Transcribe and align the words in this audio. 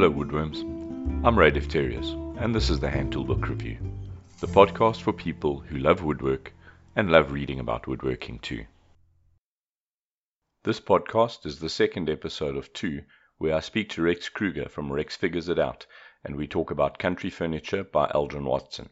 Hello, 0.00 0.14
Woodworms. 0.14 0.62
I'm 1.26 1.38
Ray 1.38 1.50
Defterius, 1.50 2.14
and 2.40 2.54
this 2.54 2.70
is 2.70 2.80
the 2.80 2.88
Hand 2.88 3.12
Tool 3.12 3.24
Book 3.24 3.46
Review, 3.50 3.76
the 4.40 4.46
podcast 4.46 5.02
for 5.02 5.12
people 5.12 5.60
who 5.60 5.76
love 5.76 6.02
woodwork 6.02 6.54
and 6.96 7.10
love 7.10 7.32
reading 7.32 7.60
about 7.60 7.86
woodworking 7.86 8.38
too. 8.38 8.64
This 10.64 10.80
podcast 10.80 11.44
is 11.44 11.58
the 11.58 11.68
second 11.68 12.08
episode 12.08 12.56
of 12.56 12.72
two 12.72 13.02
where 13.36 13.54
I 13.54 13.60
speak 13.60 13.90
to 13.90 14.02
Rex 14.02 14.30
Krueger 14.30 14.70
from 14.70 14.90
Rex 14.90 15.16
Figures 15.16 15.50
It 15.50 15.58
Out 15.58 15.84
and 16.24 16.34
we 16.34 16.48
talk 16.48 16.70
about 16.70 16.98
country 16.98 17.28
furniture 17.28 17.84
by 17.84 18.06
Aldren 18.06 18.44
Watson. 18.44 18.88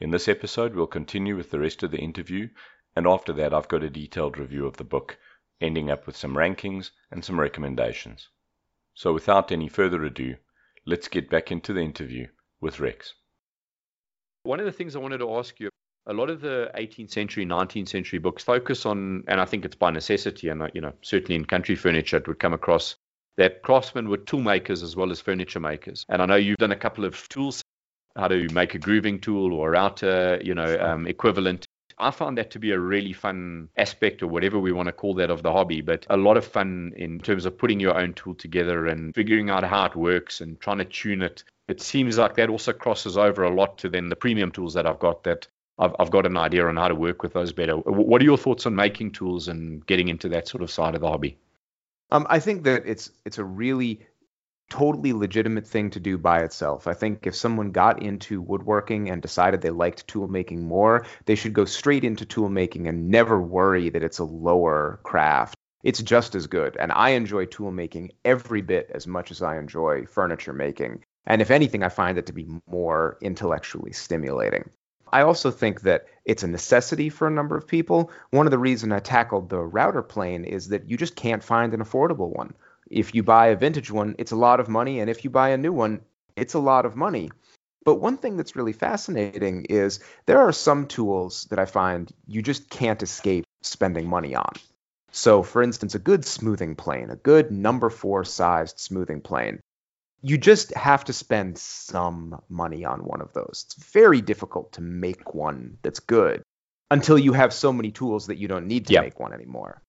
In 0.00 0.10
this 0.10 0.26
episode, 0.26 0.74
we'll 0.74 0.88
continue 0.88 1.36
with 1.36 1.52
the 1.52 1.60
rest 1.60 1.84
of 1.84 1.92
the 1.92 2.00
interview, 2.00 2.48
and 2.96 3.06
after 3.06 3.32
that, 3.34 3.54
I've 3.54 3.68
got 3.68 3.84
a 3.84 3.90
detailed 3.90 4.38
review 4.38 4.66
of 4.66 4.76
the 4.76 4.82
book, 4.82 5.18
ending 5.60 5.88
up 5.88 6.04
with 6.04 6.16
some 6.16 6.34
rankings 6.34 6.90
and 7.12 7.24
some 7.24 7.38
recommendations. 7.38 8.28
So, 8.96 9.12
without 9.12 9.52
any 9.52 9.68
further 9.68 10.02
ado, 10.04 10.36
let's 10.86 11.06
get 11.06 11.30
back 11.30 11.52
into 11.52 11.72
the 11.72 11.82
interview 11.82 12.26
with 12.60 12.80
Rex. 12.80 13.12
One 14.42 14.58
of 14.58 14.66
the 14.66 14.72
things 14.72 14.96
I 14.96 15.00
wanted 15.00 15.18
to 15.18 15.36
ask 15.36 15.60
you 15.60 15.68
a 16.06 16.14
lot 16.14 16.30
of 16.30 16.40
the 16.40 16.70
18th 16.74 17.10
century, 17.10 17.44
19th 17.44 17.88
century 17.88 18.18
books 18.18 18.42
focus 18.42 18.86
on, 18.86 19.22
and 19.28 19.40
I 19.40 19.44
think 19.44 19.66
it's 19.66 19.74
by 19.76 19.90
necessity, 19.90 20.48
and 20.48 20.70
you 20.72 20.80
know, 20.80 20.92
certainly 21.02 21.34
in 21.34 21.44
country 21.44 21.76
furniture, 21.76 22.16
it 22.16 22.26
would 22.26 22.38
come 22.38 22.54
across 22.54 22.96
that 23.36 23.62
craftsmen 23.62 24.08
were 24.08 24.16
tool 24.16 24.40
makers 24.40 24.82
as 24.82 24.96
well 24.96 25.10
as 25.10 25.20
furniture 25.20 25.60
makers. 25.60 26.06
And 26.08 26.22
I 26.22 26.26
know 26.26 26.36
you've 26.36 26.56
done 26.56 26.72
a 26.72 26.76
couple 26.76 27.04
of 27.04 27.28
tools, 27.28 27.62
how 28.16 28.28
to 28.28 28.48
make 28.54 28.74
a 28.74 28.78
grooving 28.78 29.20
tool 29.20 29.52
or 29.52 29.68
a 29.68 29.72
router, 29.72 30.40
you 30.42 30.54
know, 30.54 30.78
um, 30.80 31.06
equivalent. 31.06 31.66
I 31.98 32.10
found 32.10 32.36
that 32.38 32.50
to 32.52 32.58
be 32.58 32.72
a 32.72 32.78
really 32.78 33.12
fun 33.12 33.68
aspect 33.76 34.22
or 34.22 34.26
whatever 34.26 34.58
we 34.58 34.72
want 34.72 34.86
to 34.86 34.92
call 34.92 35.14
that 35.14 35.30
of 35.30 35.42
the 35.42 35.52
hobby, 35.52 35.80
but 35.80 36.06
a 36.10 36.16
lot 36.16 36.36
of 36.36 36.44
fun 36.44 36.92
in 36.96 37.18
terms 37.20 37.46
of 37.46 37.56
putting 37.56 37.80
your 37.80 37.98
own 37.98 38.12
tool 38.12 38.34
together 38.34 38.86
and 38.86 39.14
figuring 39.14 39.48
out 39.48 39.64
how 39.64 39.86
it 39.86 39.96
works 39.96 40.40
and 40.40 40.60
trying 40.60 40.78
to 40.78 40.84
tune 40.84 41.22
it. 41.22 41.42
It 41.68 41.80
seems 41.80 42.18
like 42.18 42.36
that 42.36 42.50
also 42.50 42.72
crosses 42.72 43.16
over 43.16 43.44
a 43.44 43.54
lot 43.54 43.78
to 43.78 43.88
then 43.88 44.08
the 44.08 44.16
premium 44.16 44.52
tools 44.52 44.74
that 44.74 44.86
I've 44.86 44.98
got 44.98 45.24
that 45.24 45.48
I've, 45.78 45.94
I've 45.98 46.10
got 46.10 46.26
an 46.26 46.36
idea 46.36 46.66
on 46.66 46.76
how 46.76 46.88
to 46.88 46.94
work 46.94 47.22
with 47.22 47.32
those 47.32 47.52
better. 47.52 47.76
What 47.76 48.20
are 48.20 48.24
your 48.24 48.38
thoughts 48.38 48.66
on 48.66 48.74
making 48.74 49.12
tools 49.12 49.48
and 49.48 49.84
getting 49.86 50.08
into 50.08 50.28
that 50.30 50.48
sort 50.48 50.62
of 50.62 50.70
side 50.70 50.94
of 50.94 51.00
the 51.00 51.08
hobby? 51.08 51.38
Um, 52.10 52.26
I 52.30 52.38
think 52.38 52.64
that 52.64 52.84
it's 52.86 53.10
it's 53.24 53.38
a 53.38 53.44
really 53.44 54.00
totally 54.68 55.12
legitimate 55.12 55.66
thing 55.66 55.90
to 55.90 56.00
do 56.00 56.18
by 56.18 56.40
itself. 56.40 56.86
I 56.86 56.94
think 56.94 57.26
if 57.26 57.36
someone 57.36 57.70
got 57.70 58.02
into 58.02 58.40
woodworking 58.42 59.10
and 59.10 59.22
decided 59.22 59.60
they 59.60 59.70
liked 59.70 60.08
tool 60.08 60.28
making 60.28 60.64
more, 60.64 61.06
they 61.24 61.34
should 61.34 61.52
go 61.52 61.64
straight 61.64 62.04
into 62.04 62.24
tool 62.24 62.48
making 62.48 62.88
and 62.88 63.08
never 63.08 63.40
worry 63.40 63.90
that 63.90 64.02
it's 64.02 64.18
a 64.18 64.24
lower 64.24 65.00
craft. 65.02 65.56
It's 65.82 66.02
just 66.02 66.34
as 66.34 66.48
good. 66.48 66.76
And 66.76 66.90
I 66.90 67.10
enjoy 67.10 67.44
tool 67.46 67.70
making 67.70 68.12
every 68.24 68.60
bit 68.60 68.90
as 68.92 69.06
much 69.06 69.30
as 69.30 69.40
I 69.40 69.58
enjoy 69.58 70.06
furniture 70.06 70.52
making. 70.52 71.04
And 71.26 71.40
if 71.40 71.50
anything, 71.50 71.82
I 71.82 71.88
find 71.88 72.18
it 72.18 72.26
to 72.26 72.32
be 72.32 72.46
more 72.66 73.18
intellectually 73.20 73.92
stimulating. 73.92 74.70
I 75.12 75.22
also 75.22 75.52
think 75.52 75.82
that 75.82 76.06
it's 76.24 76.42
a 76.42 76.48
necessity 76.48 77.08
for 77.08 77.28
a 77.28 77.30
number 77.32 77.56
of 77.56 77.68
people. 77.68 78.10
One 78.30 78.46
of 78.46 78.50
the 78.50 78.58
reasons 78.58 78.92
I 78.92 78.98
tackled 78.98 79.48
the 79.48 79.60
router 79.60 80.02
plane 80.02 80.44
is 80.44 80.68
that 80.68 80.90
you 80.90 80.96
just 80.96 81.14
can't 81.14 81.44
find 81.44 81.72
an 81.72 81.80
affordable 81.80 82.34
one. 82.34 82.54
If 82.90 83.14
you 83.14 83.22
buy 83.22 83.48
a 83.48 83.56
vintage 83.56 83.90
one, 83.90 84.14
it's 84.18 84.32
a 84.32 84.36
lot 84.36 84.60
of 84.60 84.68
money, 84.68 85.00
and 85.00 85.10
if 85.10 85.24
you 85.24 85.30
buy 85.30 85.50
a 85.50 85.56
new 85.56 85.72
one, 85.72 86.00
it's 86.36 86.54
a 86.54 86.58
lot 86.58 86.86
of 86.86 86.96
money. 86.96 87.30
But 87.84 87.96
one 87.96 88.16
thing 88.16 88.36
that's 88.36 88.56
really 88.56 88.72
fascinating 88.72 89.66
is 89.66 90.00
there 90.26 90.40
are 90.40 90.52
some 90.52 90.86
tools 90.86 91.46
that 91.50 91.58
I 91.58 91.66
find 91.66 92.10
you 92.26 92.42
just 92.42 92.68
can't 92.68 93.02
escape 93.02 93.44
spending 93.62 94.08
money 94.08 94.34
on. 94.34 94.52
So, 95.12 95.42
for 95.42 95.62
instance, 95.62 95.94
a 95.94 96.00
good 96.00 96.24
smoothing 96.24 96.74
plane, 96.74 97.10
a 97.10 97.16
good 97.16 97.50
number 97.50 97.88
four 97.88 98.24
sized 98.24 98.80
smoothing 98.80 99.20
plane, 99.20 99.60
you 100.20 100.36
just 100.36 100.74
have 100.74 101.04
to 101.04 101.12
spend 101.12 101.58
some 101.58 102.42
money 102.48 102.84
on 102.84 103.04
one 103.04 103.20
of 103.20 103.32
those. 103.32 103.66
It's 103.66 103.90
very 103.92 104.20
difficult 104.20 104.72
to 104.72 104.80
make 104.80 105.34
one 105.34 105.78
that's 105.82 106.00
good 106.00 106.42
until 106.90 107.18
you 107.18 107.32
have 107.32 107.52
so 107.52 107.72
many 107.72 107.90
tools 107.90 108.26
that 108.26 108.38
you 108.38 108.48
don't 108.48 108.66
need 108.66 108.86
to 108.86 108.94
yep. 108.94 109.04
make 109.04 109.20
one 109.20 109.32
anymore. 109.32 109.80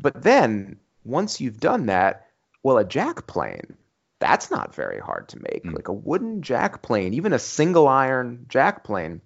But 0.00 0.22
then 0.22 0.78
once 1.04 1.40
you've 1.40 1.60
done 1.60 1.86
that, 1.86 2.27
well, 2.62 2.78
a 2.78 2.84
jack 2.84 3.26
plane, 3.26 3.76
that's 4.20 4.50
not 4.50 4.74
very 4.74 4.98
hard 4.98 5.28
to 5.28 5.38
make. 5.38 5.64
Mm. 5.64 5.74
Like 5.74 5.88
a 5.88 5.92
wooden 5.92 6.42
jack 6.42 6.82
plane, 6.82 7.14
even 7.14 7.32
a 7.32 7.38
single 7.38 7.88
iron 7.88 8.46
jack 8.48 8.84
plane, 8.84 9.20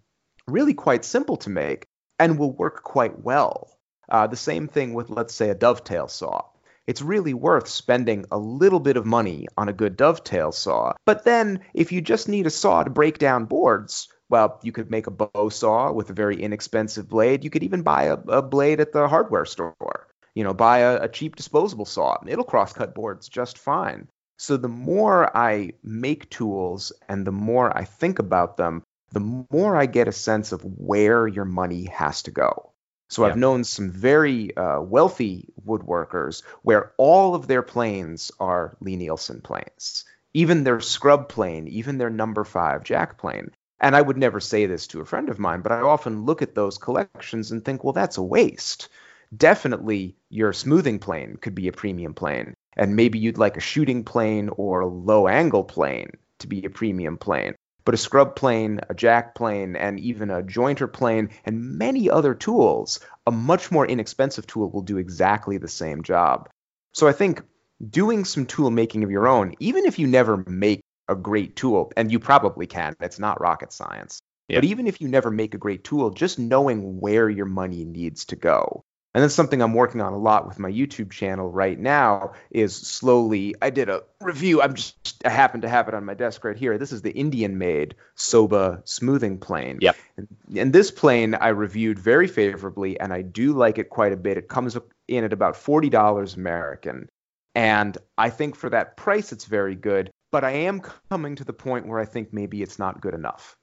really 0.46 0.74
quite 0.74 1.04
simple 1.04 1.36
to 1.38 1.50
make 1.50 1.86
and 2.18 2.38
will 2.38 2.52
work 2.52 2.82
quite 2.82 3.22
well. 3.22 3.78
Uh, 4.08 4.26
the 4.26 4.36
same 4.36 4.68
thing 4.68 4.94
with, 4.94 5.08
let's 5.08 5.34
say, 5.34 5.48
a 5.48 5.54
dovetail 5.54 6.08
saw 6.08 6.42
it's 6.86 7.02
really 7.02 7.34
worth 7.34 7.68
spending 7.68 8.24
a 8.30 8.38
little 8.38 8.80
bit 8.80 8.96
of 8.96 9.06
money 9.06 9.46
on 9.56 9.68
a 9.68 9.72
good 9.72 9.96
dovetail 9.96 10.52
saw. 10.52 10.92
But 11.04 11.24
then, 11.24 11.60
if 11.74 11.92
you 11.92 12.00
just 12.00 12.28
need 12.28 12.46
a 12.46 12.50
saw 12.50 12.82
to 12.82 12.90
break 12.90 13.18
down 13.18 13.44
boards, 13.44 14.08
well, 14.28 14.58
you 14.62 14.72
could 14.72 14.90
make 14.90 15.06
a 15.06 15.10
bow 15.10 15.48
saw 15.48 15.92
with 15.92 16.10
a 16.10 16.14
very 16.14 16.40
inexpensive 16.42 17.08
blade. 17.08 17.44
You 17.44 17.50
could 17.50 17.62
even 17.62 17.82
buy 17.82 18.04
a, 18.04 18.14
a 18.14 18.42
blade 18.42 18.80
at 18.80 18.92
the 18.92 19.06
hardware 19.06 19.44
store. 19.44 20.08
You 20.34 20.44
know, 20.44 20.54
buy 20.54 20.78
a, 20.78 21.02
a 21.02 21.08
cheap 21.08 21.36
disposable 21.36 21.84
saw. 21.84 22.16
And 22.20 22.30
it'll 22.30 22.44
cross 22.44 22.72
cut 22.72 22.94
boards 22.94 23.28
just 23.28 23.58
fine. 23.58 24.08
So 24.38 24.56
the 24.56 24.68
more 24.68 25.36
I 25.36 25.74
make 25.84 26.30
tools 26.30 26.92
and 27.08 27.26
the 27.26 27.32
more 27.32 27.76
I 27.76 27.84
think 27.84 28.18
about 28.18 28.56
them, 28.56 28.82
the 29.12 29.44
more 29.50 29.76
I 29.76 29.86
get 29.86 30.08
a 30.08 30.12
sense 30.12 30.52
of 30.52 30.62
where 30.64 31.26
your 31.26 31.44
money 31.44 31.84
has 31.86 32.22
to 32.22 32.30
go. 32.30 32.72
So 33.08 33.22
yeah. 33.22 33.28
I've 33.28 33.36
known 33.36 33.62
some 33.64 33.90
very 33.90 34.56
uh, 34.56 34.80
wealthy 34.80 35.52
woodworkers 35.66 36.42
where 36.62 36.92
all 36.96 37.34
of 37.34 37.46
their 37.46 37.62
planes 37.62 38.32
are 38.40 38.74
Lie-Nielsen 38.80 39.42
planes, 39.42 40.06
even 40.32 40.64
their 40.64 40.80
scrub 40.80 41.28
plane, 41.28 41.68
even 41.68 41.98
their 41.98 42.08
number 42.08 42.42
five 42.42 42.84
jack 42.84 43.18
plane. 43.18 43.50
And 43.78 43.94
I 43.94 44.00
would 44.00 44.16
never 44.16 44.40
say 44.40 44.64
this 44.64 44.86
to 44.88 45.02
a 45.02 45.04
friend 45.04 45.28
of 45.28 45.38
mine, 45.38 45.60
but 45.60 45.72
I 45.72 45.82
often 45.82 46.24
look 46.24 46.40
at 46.40 46.54
those 46.54 46.78
collections 46.78 47.52
and 47.52 47.62
think, 47.62 47.84
well, 47.84 47.92
that's 47.92 48.16
a 48.16 48.22
waste. 48.22 48.88
Definitely 49.36 50.16
your 50.28 50.52
smoothing 50.52 50.98
plane 50.98 51.36
could 51.40 51.54
be 51.54 51.68
a 51.68 51.72
premium 51.72 52.14
plane. 52.14 52.54
And 52.76 52.96
maybe 52.96 53.18
you'd 53.18 53.38
like 53.38 53.56
a 53.56 53.60
shooting 53.60 54.04
plane 54.04 54.50
or 54.56 54.80
a 54.80 54.86
low 54.86 55.28
angle 55.28 55.64
plane 55.64 56.12
to 56.38 56.46
be 56.46 56.64
a 56.64 56.70
premium 56.70 57.18
plane 57.18 57.54
but 57.84 57.94
a 57.94 57.98
scrub 57.98 58.36
plane, 58.36 58.80
a 58.88 58.94
jack 58.94 59.34
plane, 59.34 59.76
and 59.76 59.98
even 60.00 60.30
a 60.30 60.42
jointer 60.42 60.92
plane, 60.92 61.30
and 61.44 61.78
many 61.78 62.08
other 62.08 62.34
tools, 62.34 63.00
a 63.26 63.30
much 63.30 63.70
more 63.70 63.86
inexpensive 63.86 64.46
tool 64.46 64.70
will 64.70 64.82
do 64.82 64.98
exactly 64.98 65.58
the 65.58 65.68
same 65.68 66.02
job. 66.02 66.48
So 66.92 67.08
I 67.08 67.12
think 67.12 67.42
doing 67.88 68.24
some 68.24 68.46
tool 68.46 68.70
making 68.70 69.02
of 69.04 69.10
your 69.10 69.26
own, 69.26 69.54
even 69.58 69.84
if 69.84 69.98
you 69.98 70.06
never 70.06 70.44
make 70.46 70.80
a 71.08 71.16
great 71.16 71.56
tool, 71.56 71.92
and 71.96 72.12
you 72.12 72.20
probably 72.20 72.66
can, 72.66 72.94
it's 73.00 73.18
not 73.18 73.40
rocket 73.40 73.72
science. 73.72 74.20
But 74.48 74.64
even 74.64 74.86
if 74.86 75.00
you 75.00 75.08
never 75.08 75.30
make 75.30 75.54
a 75.54 75.58
great 75.58 75.82
tool, 75.82 76.10
just 76.10 76.38
knowing 76.38 77.00
where 77.00 77.28
your 77.28 77.46
money 77.46 77.84
needs 77.84 78.26
to 78.26 78.36
go 78.36 78.84
and 79.14 79.22
that's 79.22 79.34
something 79.34 79.60
I'm 79.60 79.74
working 79.74 80.00
on 80.00 80.14
a 80.14 80.18
lot 80.18 80.46
with 80.46 80.58
my 80.58 80.70
YouTube 80.70 81.10
channel 81.10 81.50
right 81.50 81.78
now 81.78 82.32
is 82.50 82.74
slowly 82.74 83.54
I 83.60 83.68
did 83.68 83.90
a 83.90 84.02
review. 84.22 84.62
I'm 84.62 84.74
just 84.74 85.22
I 85.24 85.28
happen 85.28 85.60
to 85.62 85.68
have 85.68 85.88
it 85.88 85.94
on 85.94 86.04
my 86.04 86.14
desk 86.14 86.44
right 86.44 86.56
here. 86.56 86.78
This 86.78 86.92
is 86.92 87.02
the 87.02 87.10
Indian 87.10 87.58
made 87.58 87.94
Soba 88.14 88.80
smoothing 88.84 89.38
plane. 89.38 89.78
Yep. 89.82 89.96
And, 90.16 90.28
and 90.56 90.72
this 90.72 90.90
plane 90.90 91.34
I 91.34 91.48
reviewed 91.48 91.98
very 91.98 92.26
favorably 92.26 92.98
and 92.98 93.12
I 93.12 93.20
do 93.20 93.52
like 93.52 93.78
it 93.78 93.90
quite 93.90 94.12
a 94.12 94.16
bit. 94.16 94.38
It 94.38 94.48
comes 94.48 94.78
in 95.08 95.24
at 95.24 95.32
about 95.32 95.54
$40 95.54 96.36
American. 96.36 97.08
And 97.54 97.98
I 98.16 98.30
think 98.30 98.56
for 98.56 98.70
that 98.70 98.96
price 98.96 99.30
it's 99.30 99.44
very 99.44 99.74
good, 99.74 100.10
but 100.30 100.42
I 100.42 100.52
am 100.52 100.80
coming 101.10 101.36
to 101.36 101.44
the 101.44 101.52
point 101.52 101.86
where 101.86 102.00
I 102.00 102.06
think 102.06 102.32
maybe 102.32 102.62
it's 102.62 102.78
not 102.78 103.02
good 103.02 103.12
enough. 103.12 103.56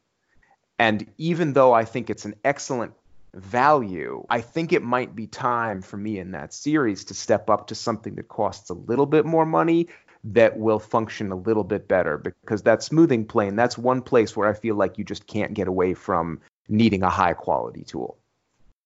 And 0.78 1.12
even 1.18 1.54
though 1.54 1.74
I 1.74 1.86
think 1.86 2.12
it's 2.12 2.26
an 2.26 2.36
excellent 2.46 2.94
value, 3.40 4.26
I 4.30 4.42
think 4.42 4.74
it 4.74 4.84
might 4.84 5.16
be 5.16 5.28
time 5.28 5.82
for 5.82 5.98
me 5.98 6.20
in 6.20 6.32
that 6.32 6.54
series 6.54 7.06
to 7.06 7.14
step 7.14 7.50
up 7.50 7.68
to 7.68 7.76
something 7.76 8.16
that 8.16 8.28
costs 8.28 8.70
a 8.70 8.74
little 8.74 9.06
bit 9.06 9.26
more 9.26 9.46
money 9.46 9.88
that 10.24 10.58
will 10.58 10.80
function 10.80 11.32
a 11.32 11.36
little 11.36 11.64
bit 11.64 11.88
better 11.88 12.18
because 12.18 12.64
that 12.64 12.84
smoothing 12.84 13.26
plane, 13.26 13.56
that's 13.56 13.78
one 13.78 14.02
place 14.02 14.36
where 14.36 14.50
I 14.50 14.54
feel 14.54 14.76
like 14.76 14.98
you 14.98 15.04
just 15.04 15.28
can't 15.28 15.54
get 15.54 15.68
away 15.68 15.94
from 15.94 16.42
needing 16.68 17.04
a 17.04 17.10
high 17.10 17.34
quality 17.34 17.84
tool. 17.84 18.18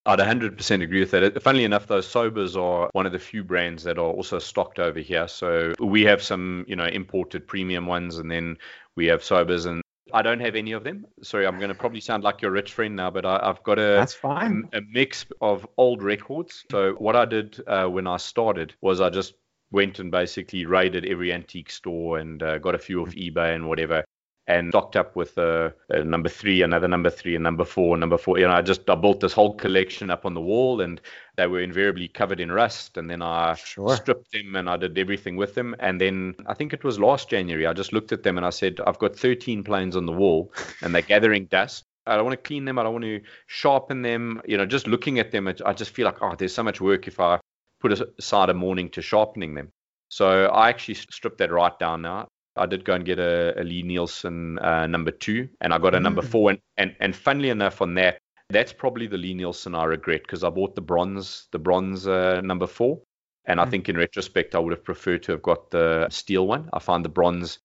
I'd 0.05 0.19
100% 0.19 0.83
agree 0.83 0.99
with 0.99 1.11
that. 1.11 1.41
Funnily 1.41 1.63
enough, 1.63 1.87
those 1.87 2.05
Sobers 2.05 2.57
are 2.57 2.89
one 2.91 3.05
of 3.05 3.13
the 3.13 3.19
few 3.19 3.43
brands 3.43 3.83
that 3.83 3.97
are 3.97 4.01
also 4.01 4.37
stocked 4.37 4.77
over 4.79 4.99
here. 4.99 5.29
So 5.29 5.73
we 5.79 6.03
have 6.03 6.21
some, 6.21 6.65
you 6.67 6.75
know, 6.75 6.85
imported 6.85 7.47
premium 7.47 7.87
ones, 7.87 8.17
and 8.17 8.29
then 8.29 8.57
we 8.95 9.05
have 9.05 9.23
Sobers 9.23 9.65
and 9.65 9.81
I 10.13 10.21
don't 10.21 10.39
have 10.39 10.55
any 10.55 10.73
of 10.73 10.83
them. 10.83 11.07
Sorry, 11.23 11.47
I'm 11.47 11.57
going 11.57 11.69
to 11.69 11.75
probably 11.75 11.99
sound 11.99 12.23
like 12.23 12.41
your 12.41 12.51
rich 12.51 12.73
friend 12.73 12.95
now, 12.95 13.09
but 13.09 13.25
I, 13.25 13.43
have 13.43 13.63
got 13.63 13.79
a 13.79 13.97
that's 13.97 14.13
fine 14.13 14.69
a, 14.71 14.77
a, 14.77 14.81
mix 14.91 15.25
of 15.41 15.67
old 15.77 16.03
records. 16.03 16.63
So 16.71 16.93
what 16.93 17.15
I 17.15 17.25
did 17.25 17.59
uh, 17.67 17.87
when 17.87 18.05
I 18.05 18.17
started 18.17 18.75
was 18.79 19.01
I 19.01 19.09
just 19.09 19.33
went 19.71 19.97
and 19.97 20.11
basically 20.11 20.67
raided 20.67 21.05
every 21.05 21.33
antique 21.33 21.71
store 21.71 22.19
and 22.19 22.43
uh, 22.43 22.59
got 22.59 22.75
a 22.75 22.77
few 22.77 23.01
off 23.01 23.09
eBay 23.09 23.55
and 23.55 23.67
whatever. 23.67 24.05
And 24.47 24.71
stocked 24.71 24.95
up 24.95 25.15
with 25.15 25.37
a, 25.37 25.73
a, 25.89 26.03
number 26.03 26.27
three, 26.27 26.61
another 26.61 26.87
number 26.87 27.09
three, 27.09 27.35
and 27.35 27.43
number 27.43 27.63
four, 27.63 27.95
number 27.97 28.17
four. 28.17 28.37
You 28.37 28.47
know, 28.47 28.53
I 28.53 28.61
just 28.61 28.89
I 28.89 28.95
built 28.95 29.21
this 29.21 29.33
whole 29.33 29.53
collection 29.55 30.09
up 30.09 30.25
on 30.25 30.33
the 30.33 30.41
wall, 30.41 30.81
and 30.81 30.99
they 31.37 31.47
were 31.47 31.61
invariably 31.61 32.07
covered 32.07 32.39
in 32.39 32.51
rust. 32.51 32.97
And 32.97 33.09
then 33.09 33.21
I 33.21 33.55
sure. 33.55 33.95
stripped 33.95 34.31
them 34.31 34.55
and 34.55 34.69
I 34.69 34.77
did 34.77 34.97
everything 34.97 35.35
with 35.35 35.55
them. 35.55 35.75
And 35.79 35.99
then 35.99 36.35
I 36.45 36.53
think 36.53 36.73
it 36.73 36.83
was 36.83 36.99
last 36.99 37.29
January, 37.29 37.65
I 37.65 37.73
just 37.73 37.93
looked 37.93 38.11
at 38.11 38.23
them 38.23 38.37
and 38.37 38.45
I 38.45 38.49
said, 38.49 38.79
I've 38.85 38.99
got 38.99 39.15
13 39.15 39.63
planes 39.63 39.95
on 39.95 40.05
the 40.05 40.11
wall, 40.11 40.51
and 40.81 40.93
they're 40.93 41.01
gathering 41.01 41.45
dust. 41.45 41.85
I 42.05 42.15
don't 42.15 42.25
want 42.25 42.37
to 42.37 42.47
clean 42.47 42.65
them. 42.65 42.77
I 42.77 42.83
don't 42.83 42.93
want 42.93 43.05
to 43.05 43.21
sharpen 43.47 44.01
them. 44.01 44.41
You 44.45 44.57
know, 44.57 44.65
just 44.65 44.87
looking 44.87 45.19
at 45.19 45.31
them, 45.31 45.47
I 45.47 45.73
just 45.73 45.91
feel 45.91 46.05
like, 46.05 46.21
oh, 46.21 46.35
there's 46.35 46.53
so 46.53 46.63
much 46.63 46.81
work 46.81 47.07
if 47.07 47.19
I 47.19 47.39
put 47.79 47.97
aside 48.19 48.49
a 48.49 48.53
morning 48.53 48.89
to 48.89 49.01
sharpening 49.01 49.53
them. 49.53 49.71
So 50.09 50.45
I 50.47 50.69
actually 50.69 50.95
stripped 50.95 51.37
that 51.37 51.51
right 51.51 51.77
down 51.79 52.01
now. 52.01 52.27
I 52.55 52.65
did 52.65 52.85
go 52.85 52.93
and 52.93 53.05
get 53.05 53.19
a, 53.19 53.59
a 53.59 53.63
Lie-Nielsen 53.63 54.59
uh, 54.59 54.87
number 54.87 55.11
two, 55.11 55.49
and 55.61 55.73
I 55.73 55.77
got 55.77 55.95
a 55.95 55.97
mm. 55.97 56.03
number 56.03 56.21
four. 56.21 56.51
And, 56.51 56.59
and 56.77 56.95
and 56.99 57.15
funnily 57.15 57.49
enough, 57.49 57.81
on 57.81 57.95
that, 57.95 58.19
that's 58.49 58.73
probably 58.73 59.07
the 59.07 59.17
Lie-Nielsen 59.17 59.75
I 59.75 59.85
regret 59.85 60.21
because 60.21 60.43
I 60.43 60.49
bought 60.49 60.75
the 60.75 60.81
bronze, 60.81 61.47
the 61.51 61.59
bronze 61.59 62.07
uh, 62.07 62.41
number 62.41 62.67
four, 62.67 63.01
and 63.45 63.59
mm. 63.59 63.65
I 63.65 63.69
think 63.69 63.89
in 63.89 63.97
retrospect 63.97 64.55
I 64.55 64.59
would 64.59 64.73
have 64.73 64.83
preferred 64.83 65.23
to 65.23 65.31
have 65.31 65.41
got 65.41 65.71
the 65.71 66.07
steel 66.09 66.47
one. 66.47 66.69
I 66.73 66.79
find 66.79 67.03
the 67.03 67.09
bronze 67.09 67.59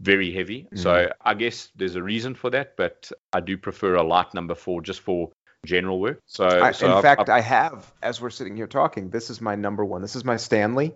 very 0.00 0.32
heavy, 0.32 0.66
mm. 0.72 0.78
so 0.78 1.10
I 1.20 1.34
guess 1.34 1.70
there's 1.76 1.96
a 1.96 2.02
reason 2.02 2.34
for 2.34 2.50
that. 2.50 2.76
But 2.76 3.12
I 3.32 3.40
do 3.40 3.56
prefer 3.56 3.94
a 3.94 4.02
light 4.02 4.34
number 4.34 4.54
four 4.54 4.82
just 4.82 5.00
for 5.00 5.30
general 5.64 6.00
work. 6.00 6.18
So, 6.26 6.44
I, 6.44 6.72
so 6.72 6.86
in 6.86 6.92
I've, 6.92 7.02
fact, 7.02 7.20
I've, 7.20 7.28
I 7.28 7.40
have 7.40 7.92
as 8.02 8.20
we're 8.20 8.30
sitting 8.30 8.56
here 8.56 8.66
talking. 8.66 9.10
This 9.10 9.30
is 9.30 9.40
my 9.40 9.54
number 9.54 9.84
one. 9.84 10.02
This 10.02 10.16
is 10.16 10.24
my 10.24 10.36
Stanley 10.36 10.94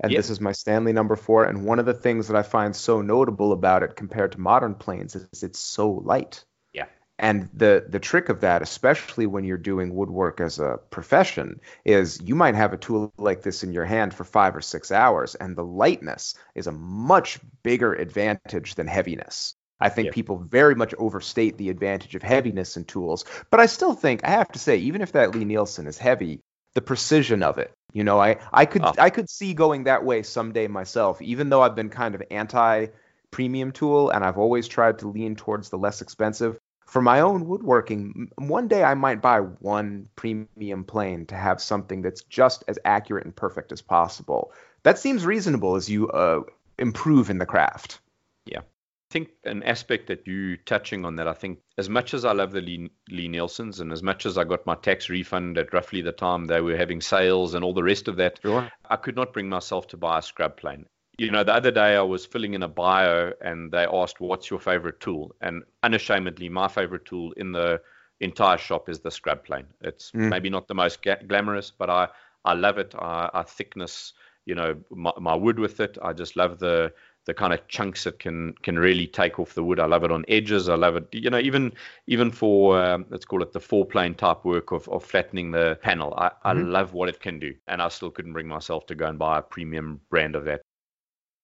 and 0.00 0.12
yep. 0.12 0.18
this 0.18 0.30
is 0.30 0.40
my 0.40 0.52
Stanley 0.52 0.92
number 0.92 1.16
four. 1.16 1.44
And 1.44 1.64
one 1.64 1.78
of 1.78 1.86
the 1.86 1.94
things 1.94 2.28
that 2.28 2.36
I 2.36 2.42
find 2.42 2.74
so 2.74 3.00
notable 3.00 3.52
about 3.52 3.82
it 3.82 3.96
compared 3.96 4.32
to 4.32 4.40
modern 4.40 4.74
planes 4.74 5.16
is 5.16 5.42
it's 5.42 5.58
so 5.58 5.90
light. 5.90 6.44
Yeah. 6.72 6.86
And 7.18 7.48
the 7.52 7.84
the 7.88 7.98
trick 7.98 8.28
of 8.28 8.40
that, 8.42 8.62
especially 8.62 9.26
when 9.26 9.44
you're 9.44 9.56
doing 9.56 9.94
woodwork 9.94 10.40
as 10.40 10.60
a 10.60 10.78
profession, 10.90 11.60
is 11.84 12.20
you 12.22 12.34
might 12.34 12.54
have 12.54 12.72
a 12.72 12.78
tool 12.78 13.12
like 13.18 13.42
this 13.42 13.64
in 13.64 13.72
your 13.72 13.84
hand 13.84 14.14
for 14.14 14.24
five 14.24 14.54
or 14.54 14.60
six 14.60 14.92
hours, 14.92 15.34
and 15.34 15.56
the 15.56 15.64
lightness 15.64 16.34
is 16.54 16.68
a 16.68 16.72
much 16.72 17.40
bigger 17.62 17.92
advantage 17.92 18.76
than 18.76 18.86
heaviness. 18.86 19.54
I 19.80 19.90
think 19.90 20.12
people 20.12 20.38
very 20.38 20.74
much 20.74 20.92
overstate 20.98 21.56
the 21.56 21.70
advantage 21.70 22.16
of 22.16 22.22
heaviness 22.22 22.76
in 22.76 22.84
tools. 22.84 23.24
But 23.50 23.60
I 23.60 23.66
still 23.66 23.94
think, 23.94 24.24
I 24.24 24.30
have 24.30 24.50
to 24.52 24.58
say, 24.58 24.78
even 24.78 25.02
if 25.02 25.12
that 25.12 25.36
Lie-Nielsen 25.36 25.86
is 25.86 25.98
heavy, 25.98 26.40
the 26.74 26.80
precision 26.80 27.42
of 27.42 27.58
it. 27.58 27.72
You 27.92 28.04
know, 28.04 28.20
I 28.20 28.36
I 28.52 28.66
could 28.66 28.84
oh. 28.84 28.92
I 28.98 29.10
could 29.10 29.30
see 29.30 29.54
going 29.54 29.84
that 29.84 30.04
way 30.04 30.22
someday 30.22 30.66
myself, 30.66 31.22
even 31.22 31.48
though 31.48 31.62
I've 31.62 31.74
been 31.74 31.88
kind 31.88 32.14
of 32.14 32.22
anti 32.30 32.86
premium 33.30 33.72
tool 33.72 34.10
and 34.10 34.24
I've 34.24 34.38
always 34.38 34.68
tried 34.68 35.00
to 35.00 35.08
lean 35.08 35.36
towards 35.36 35.70
the 35.70 35.78
less 35.78 36.00
expensive. 36.00 36.58
For 36.86 37.02
my 37.02 37.20
own 37.20 37.46
woodworking, 37.46 38.30
one 38.36 38.68
day 38.68 38.82
I 38.82 38.94
might 38.94 39.20
buy 39.20 39.40
one 39.40 40.08
premium 40.16 40.84
plane 40.84 41.26
to 41.26 41.34
have 41.34 41.60
something 41.60 42.00
that's 42.00 42.22
just 42.22 42.64
as 42.66 42.78
accurate 42.84 43.26
and 43.26 43.36
perfect 43.36 43.72
as 43.72 43.82
possible. 43.82 44.52
That 44.84 44.98
seems 44.98 45.26
reasonable 45.26 45.76
as 45.76 45.90
you 45.90 46.08
uh, 46.08 46.44
improve 46.78 47.28
in 47.28 47.36
the 47.36 47.44
craft. 47.44 48.00
Yeah 48.46 48.60
think 49.10 49.30
an 49.44 49.62
aspect 49.62 50.08
that 50.08 50.26
you 50.26 50.56
touching 50.56 51.04
on 51.04 51.16
that 51.16 51.26
I 51.26 51.32
think 51.32 51.60
as 51.78 51.88
much 51.88 52.12
as 52.12 52.24
I 52.24 52.32
love 52.32 52.52
the 52.52 52.60
Lee, 52.60 52.90
Lie-Nielsens 53.10 53.80
and 53.80 53.92
as 53.92 54.02
much 54.02 54.26
as 54.26 54.36
I 54.36 54.44
got 54.44 54.66
my 54.66 54.74
tax 54.74 55.08
refund 55.08 55.56
at 55.56 55.72
roughly 55.72 56.02
the 56.02 56.12
time 56.12 56.44
they 56.44 56.60
were 56.60 56.76
having 56.76 57.00
sales 57.00 57.54
and 57.54 57.64
all 57.64 57.72
the 57.72 57.82
rest 57.82 58.08
of 58.08 58.16
that, 58.16 58.38
sure. 58.42 58.70
I 58.88 58.96
could 58.96 59.16
not 59.16 59.32
bring 59.32 59.48
myself 59.48 59.86
to 59.88 59.96
buy 59.96 60.18
a 60.18 60.22
scrub 60.22 60.56
plane. 60.56 60.86
You 61.16 61.30
know, 61.32 61.42
the 61.42 61.54
other 61.54 61.72
day 61.72 61.96
I 61.96 62.02
was 62.02 62.26
filling 62.26 62.54
in 62.54 62.62
a 62.62 62.68
bio 62.68 63.32
and 63.40 63.72
they 63.72 63.86
asked, 63.86 64.20
"What's 64.20 64.50
your 64.50 64.60
favorite 64.60 65.00
tool?" 65.00 65.34
And 65.40 65.64
unashamedly, 65.82 66.48
my 66.48 66.68
favorite 66.68 67.06
tool 67.06 67.32
in 67.32 67.50
the 67.50 67.80
entire 68.20 68.58
shop 68.58 68.88
is 68.88 69.00
the 69.00 69.10
scrub 69.10 69.44
plane. 69.44 69.66
It's 69.80 70.12
mm. 70.12 70.28
maybe 70.28 70.48
not 70.48 70.68
the 70.68 70.74
most 70.74 71.02
ga- 71.02 71.24
glamorous, 71.26 71.72
but 71.72 71.90
I 71.90 72.08
I 72.44 72.54
love 72.54 72.78
it. 72.78 72.94
I, 72.96 73.30
I 73.34 73.42
thickness, 73.42 74.12
you 74.46 74.54
know, 74.54 74.76
my, 74.90 75.12
my 75.18 75.34
wood 75.34 75.58
with 75.58 75.80
it. 75.80 75.98
I 76.00 76.12
just 76.12 76.36
love 76.36 76.60
the 76.60 76.92
the 77.28 77.34
kind 77.34 77.52
of 77.52 77.68
chunks 77.68 78.06
it 78.06 78.18
can 78.18 78.54
can 78.62 78.78
really 78.78 79.06
take 79.06 79.38
off 79.38 79.52
the 79.52 79.62
wood. 79.62 79.78
I 79.78 79.84
love 79.84 80.02
it 80.02 80.10
on 80.10 80.24
edges. 80.28 80.70
I 80.70 80.76
love 80.76 80.96
it, 80.96 81.06
you 81.12 81.28
know, 81.28 81.38
even 81.38 81.74
even 82.06 82.30
for 82.30 82.82
um, 82.82 83.04
let's 83.10 83.26
call 83.26 83.42
it 83.42 83.52
the 83.52 83.60
four 83.60 83.84
plane 83.84 84.14
type 84.14 84.46
work 84.46 84.72
of, 84.72 84.88
of 84.88 85.04
flattening 85.04 85.50
the 85.50 85.78
panel. 85.82 86.14
I, 86.16 86.28
mm-hmm. 86.28 86.48
I 86.48 86.52
love 86.54 86.94
what 86.94 87.10
it 87.10 87.20
can 87.20 87.38
do, 87.38 87.54
and 87.66 87.82
I 87.82 87.88
still 87.88 88.10
couldn't 88.10 88.32
bring 88.32 88.48
myself 88.48 88.86
to 88.86 88.94
go 88.94 89.06
and 89.06 89.18
buy 89.18 89.38
a 89.38 89.42
premium 89.42 90.00
brand 90.08 90.36
of 90.36 90.46
that. 90.46 90.62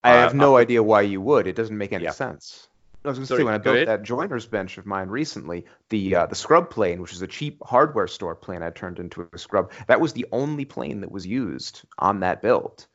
I 0.03 0.13
have 0.13 0.35
no 0.35 0.57
I, 0.57 0.63
idea 0.63 0.83
why 0.83 1.03
you 1.03 1.21
would. 1.21 1.47
It 1.47 1.55
doesn't 1.55 1.77
make 1.77 1.93
any 1.93 2.05
yeah. 2.05 2.13
sense. 2.13 2.69
I 3.05 3.09
was 3.09 3.19
going 3.19 3.27
to 3.27 3.37
say 3.37 3.45
when 3.45 3.53
I 3.53 3.59
built 3.59 3.77
ahead. 3.77 3.89
that 3.89 4.03
joiner's 4.03 4.47
bench 4.47 4.79
of 4.79 4.87
mine 4.87 5.09
recently, 5.09 5.67
the 5.91 6.15
uh, 6.17 6.27
the 6.27 6.35
scrub 6.35 6.71
plane, 6.71 7.03
which 7.03 7.13
is 7.13 7.21
a 7.21 7.27
cheap 7.27 7.63
hardware 7.63 8.07
store 8.07 8.35
plane, 8.35 8.63
I 8.63 8.71
turned 8.71 8.99
into 8.99 9.29
a 9.31 9.39
scrub. 9.39 9.71
That 9.87 10.01
was 10.01 10.15
the 10.15 10.25
only 10.33 10.65
plane 10.65 11.03
that 11.03 11.13
was 11.13 11.27
used 11.27 11.83
on 11.99 12.21
that 12.21 12.41
build 12.41 12.87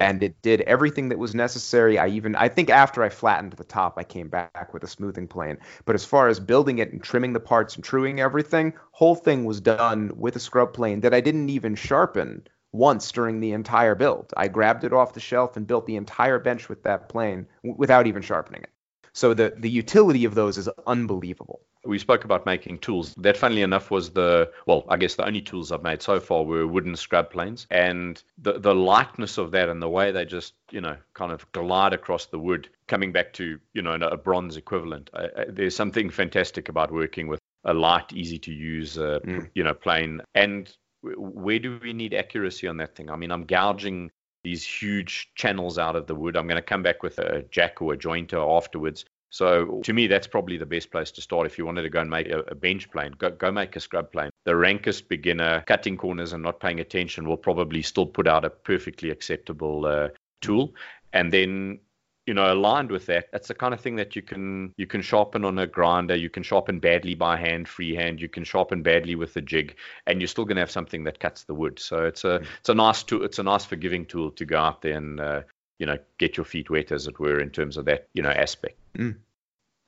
and 0.00 0.22
it 0.22 0.40
did 0.42 0.60
everything 0.62 1.08
that 1.08 1.18
was 1.18 1.34
necessary. 1.34 1.98
I 1.98 2.08
even 2.08 2.34
I 2.36 2.48
think 2.48 2.70
after 2.70 3.02
I 3.02 3.08
flattened 3.08 3.52
the 3.54 3.64
top, 3.64 3.94
I 3.96 4.04
came 4.04 4.28
back 4.28 4.72
with 4.72 4.84
a 4.84 4.88
smoothing 4.88 5.28
plane. 5.28 5.58
But 5.84 5.94
as 5.94 6.04
far 6.04 6.28
as 6.28 6.40
building 6.40 6.78
it 6.78 6.92
and 6.92 7.02
trimming 7.02 7.32
the 7.32 7.40
parts 7.40 7.74
and 7.76 7.84
truing 7.84 8.20
everything, 8.20 8.74
whole 8.92 9.14
thing 9.14 9.44
was 9.44 9.60
done 9.60 10.12
with 10.16 10.36
a 10.36 10.40
scrub 10.40 10.72
plane 10.72 11.00
that 11.00 11.14
I 11.14 11.20
didn't 11.20 11.50
even 11.50 11.74
sharpen 11.74 12.46
once 12.72 13.10
during 13.12 13.40
the 13.40 13.52
entire 13.52 13.94
build. 13.94 14.32
I 14.36 14.48
grabbed 14.48 14.84
it 14.84 14.92
off 14.92 15.14
the 15.14 15.20
shelf 15.20 15.56
and 15.56 15.66
built 15.66 15.86
the 15.86 15.96
entire 15.96 16.38
bench 16.38 16.68
with 16.68 16.82
that 16.84 17.08
plane 17.08 17.46
w- 17.62 17.76
without 17.78 18.06
even 18.06 18.22
sharpening 18.22 18.62
it. 18.62 18.70
So 19.18 19.34
the 19.34 19.48
the 19.56 19.70
utility 19.70 20.24
of 20.24 20.34
those 20.34 20.58
is 20.58 20.68
unbelievable 20.86 21.60
we 21.84 21.98
spoke 21.98 22.24
about 22.24 22.44
making 22.46 22.78
tools. 22.78 23.14
That, 23.14 23.36
funnily 23.36 23.62
enough, 23.62 23.90
was 23.90 24.10
the 24.10 24.50
well, 24.66 24.84
I 24.88 24.96
guess 24.96 25.14
the 25.14 25.26
only 25.26 25.40
tools 25.40 25.72
I've 25.72 25.82
made 25.82 26.02
so 26.02 26.20
far 26.20 26.44
were 26.44 26.66
wooden 26.66 26.96
scrub 26.96 27.30
planes, 27.30 27.66
and 27.70 28.22
the 28.36 28.58
the 28.58 28.74
lightness 28.74 29.38
of 29.38 29.50
that 29.52 29.68
and 29.68 29.82
the 29.82 29.88
way 29.88 30.12
they 30.12 30.24
just 30.24 30.54
you 30.70 30.80
know 30.80 30.96
kind 31.14 31.32
of 31.32 31.50
glide 31.52 31.92
across 31.92 32.26
the 32.26 32.38
wood, 32.38 32.68
coming 32.86 33.12
back 33.12 33.32
to 33.34 33.58
you 33.72 33.82
know 33.82 33.94
a 33.94 34.16
bronze 34.16 34.56
equivalent. 34.56 35.10
Uh, 35.12 35.28
uh 35.36 35.44
there's 35.48 35.74
something 35.74 36.10
fantastic 36.10 36.68
about 36.68 36.92
working 36.92 37.26
with 37.28 37.40
a 37.64 37.74
light, 37.74 38.12
easy 38.12 38.38
to 38.38 38.52
use, 38.52 38.98
uh, 38.98 39.18
mm. 39.24 39.48
you 39.54 39.64
know, 39.64 39.74
plane. 39.74 40.20
And 40.34 40.72
where 41.02 41.58
do 41.58 41.78
we 41.82 41.92
need 41.92 42.14
accuracy 42.14 42.66
on 42.66 42.76
that 42.78 42.94
thing? 42.96 43.10
I 43.10 43.16
mean, 43.16 43.30
I'm 43.30 43.44
gouging 43.44 44.10
these 44.44 44.64
huge 44.64 45.30
channels 45.34 45.78
out 45.78 45.96
of 45.96 46.06
the 46.06 46.14
wood. 46.14 46.36
I'm 46.36 46.46
going 46.46 46.56
to 46.56 46.62
come 46.62 46.82
back 46.82 47.02
with 47.02 47.18
a 47.18 47.42
jack 47.50 47.82
or 47.82 47.92
a 47.92 47.96
jointer 47.96 48.56
afterwards. 48.56 49.04
So 49.30 49.80
to 49.84 49.92
me, 49.92 50.06
that's 50.06 50.26
probably 50.26 50.56
the 50.56 50.66
best 50.66 50.90
place 50.90 51.10
to 51.12 51.20
start 51.20 51.46
if 51.46 51.58
you 51.58 51.66
wanted 51.66 51.82
to 51.82 51.90
go 51.90 52.00
and 52.00 52.08
make 52.08 52.28
a, 52.28 52.54
bench 52.54 52.90
plane. 52.90 53.12
Go, 53.18 53.30
go 53.30 53.52
make 53.52 53.76
a 53.76 53.80
scrub 53.80 54.10
plane. 54.10 54.30
The 54.44 54.56
rankest 54.56 55.08
beginner 55.08 55.62
cutting 55.66 55.98
corners 55.98 56.32
and 56.32 56.42
not 56.42 56.60
paying 56.60 56.80
attention 56.80 57.28
will 57.28 57.36
probably 57.36 57.82
still 57.82 58.06
put 58.06 58.26
out 58.26 58.44
a 58.44 58.50
perfectly 58.50 59.10
acceptable 59.10 59.84
uh, 59.84 60.08
tool. 60.40 60.74
And 61.12 61.32
then 61.32 61.80
you 62.28 62.34
know 62.34 62.52
aligned 62.52 62.90
with 62.90 63.06
that 63.06 63.32
that's 63.32 63.48
the 63.48 63.54
kind 63.54 63.72
of 63.72 63.80
thing 63.80 63.96
that 63.96 64.14
you 64.14 64.20
can 64.20 64.72
you 64.76 64.86
can 64.86 65.00
sharpen 65.00 65.44
on 65.46 65.58
a 65.58 65.66
grinder 65.66 66.14
you 66.14 66.28
can 66.28 66.42
sharpen 66.42 66.78
badly 66.78 67.14
by 67.14 67.36
hand 67.36 67.66
freehand 67.66 68.20
you 68.20 68.28
can 68.28 68.44
sharpen 68.44 68.82
badly 68.82 69.14
with 69.14 69.34
a 69.36 69.40
jig 69.40 69.74
and 70.06 70.20
you're 70.20 70.28
still 70.28 70.44
going 70.44 70.56
to 70.56 70.60
have 70.60 70.70
something 70.70 71.04
that 71.04 71.18
cuts 71.18 71.44
the 71.44 71.54
wood 71.54 71.78
so 71.78 72.04
it's 72.04 72.24
a 72.24 72.36
it's 72.60 72.68
a 72.68 72.74
nice 72.74 73.02
tool 73.02 73.24
it's 73.24 73.38
a 73.38 73.42
nice 73.42 73.64
forgiving 73.64 74.04
tool 74.04 74.30
to 74.30 74.44
go 74.44 74.58
out 74.58 74.82
there 74.82 74.96
and 74.96 75.18
uh, 75.20 75.40
you 75.78 75.86
know 75.86 75.96
get 76.18 76.36
your 76.36 76.44
feet 76.44 76.68
wet 76.68 76.92
as 76.92 77.06
it 77.06 77.18
were 77.18 77.40
in 77.40 77.48
terms 77.48 77.78
of 77.78 77.86
that 77.86 78.06
you 78.12 78.22
know 78.22 78.30
aspect 78.30 78.78
Mm. 78.98 79.16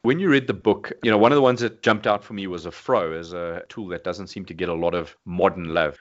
When 0.03 0.19
you 0.19 0.31
read 0.31 0.47
the 0.47 0.55
book, 0.55 0.93
you 1.03 1.11
know, 1.11 1.19
one 1.19 1.33
of 1.33 1.37
the 1.37 1.43
ones 1.43 1.61
that 1.61 1.83
jumped 1.83 2.07
out 2.07 2.25
for 2.25 2.33
me 2.33 2.47
was 2.47 2.65
a 2.65 2.71
froe 2.71 3.13
as 3.13 3.35
a 3.35 3.63
tool 3.69 3.89
that 3.89 4.05
doesn't 4.05 4.29
seem 4.29 4.47
to 4.47 4.55
get 4.55 4.71
a 4.71 4.75
lot 4.75 4.95
of 4.95 5.15
modern 5.27 5.75
love. 5.75 5.99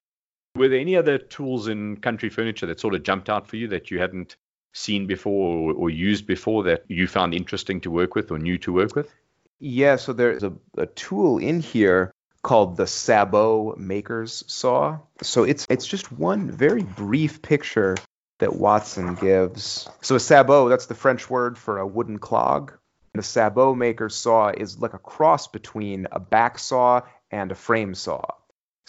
Were 0.56 0.70
there 0.70 0.80
any 0.80 0.96
other 0.96 1.18
tools 1.18 1.68
in 1.68 1.98
country 1.98 2.30
furniture 2.30 2.66
that 2.68 2.80
sort 2.80 2.96
of 2.96 3.04
jumped 3.04 3.30
out 3.30 3.48
for 3.48 3.58
you 3.58 3.68
that 3.68 3.92
you 3.92 4.00
hadn't 4.00 4.38
seen 4.74 5.08
before 5.08 5.72
or, 5.72 5.74
or 5.74 5.90
used 5.90 6.26
before 6.28 6.64
that 6.64 6.86
you 6.88 7.08
found 7.08 7.34
interesting 7.34 7.82
to 7.82 7.92
work 7.92 8.16
with 8.16 8.32
or 8.32 8.38
new 8.38 8.58
to 8.60 8.74
work 8.74 8.96
with? 8.96 9.12
Yeah, 9.60 9.98
so 9.98 10.14
there's 10.14 10.44
a, 10.44 10.54
a 10.78 10.86
tool 10.86 11.38
in 11.38 11.60
here 11.60 12.14
called 12.42 12.78
the 12.78 12.88
Sabot 12.88 13.78
Maker's 13.78 14.44
Saw. 14.48 15.00
So 15.22 15.44
it's 15.44 15.68
it's 15.70 15.86
just 15.86 16.12
one 16.12 16.50
very 16.52 16.84
brief 16.84 17.42
picture 17.42 17.98
that 18.40 18.56
Watson 18.56 19.16
gives. 19.16 19.90
So 20.02 20.16
a 20.16 20.20
sabot, 20.20 20.70
that's 20.70 20.86
the 20.86 20.96
French 20.96 21.30
word 21.30 21.58
for 21.58 21.78
a 21.78 21.88
wooden 21.88 22.20
clog. 22.20 22.74
The 23.14 23.24
sabot 23.24 23.76
maker's 23.76 24.16
saw 24.16 24.50
is 24.50 24.80
like 24.80 24.94
a 24.94 25.00
cross 25.00 25.48
between 25.48 26.08
a 26.12 26.20
back 26.20 26.58
saw 26.58 27.02
and 27.32 27.52
a 27.52 27.56
frame 27.56 27.94
saw. 27.96 28.24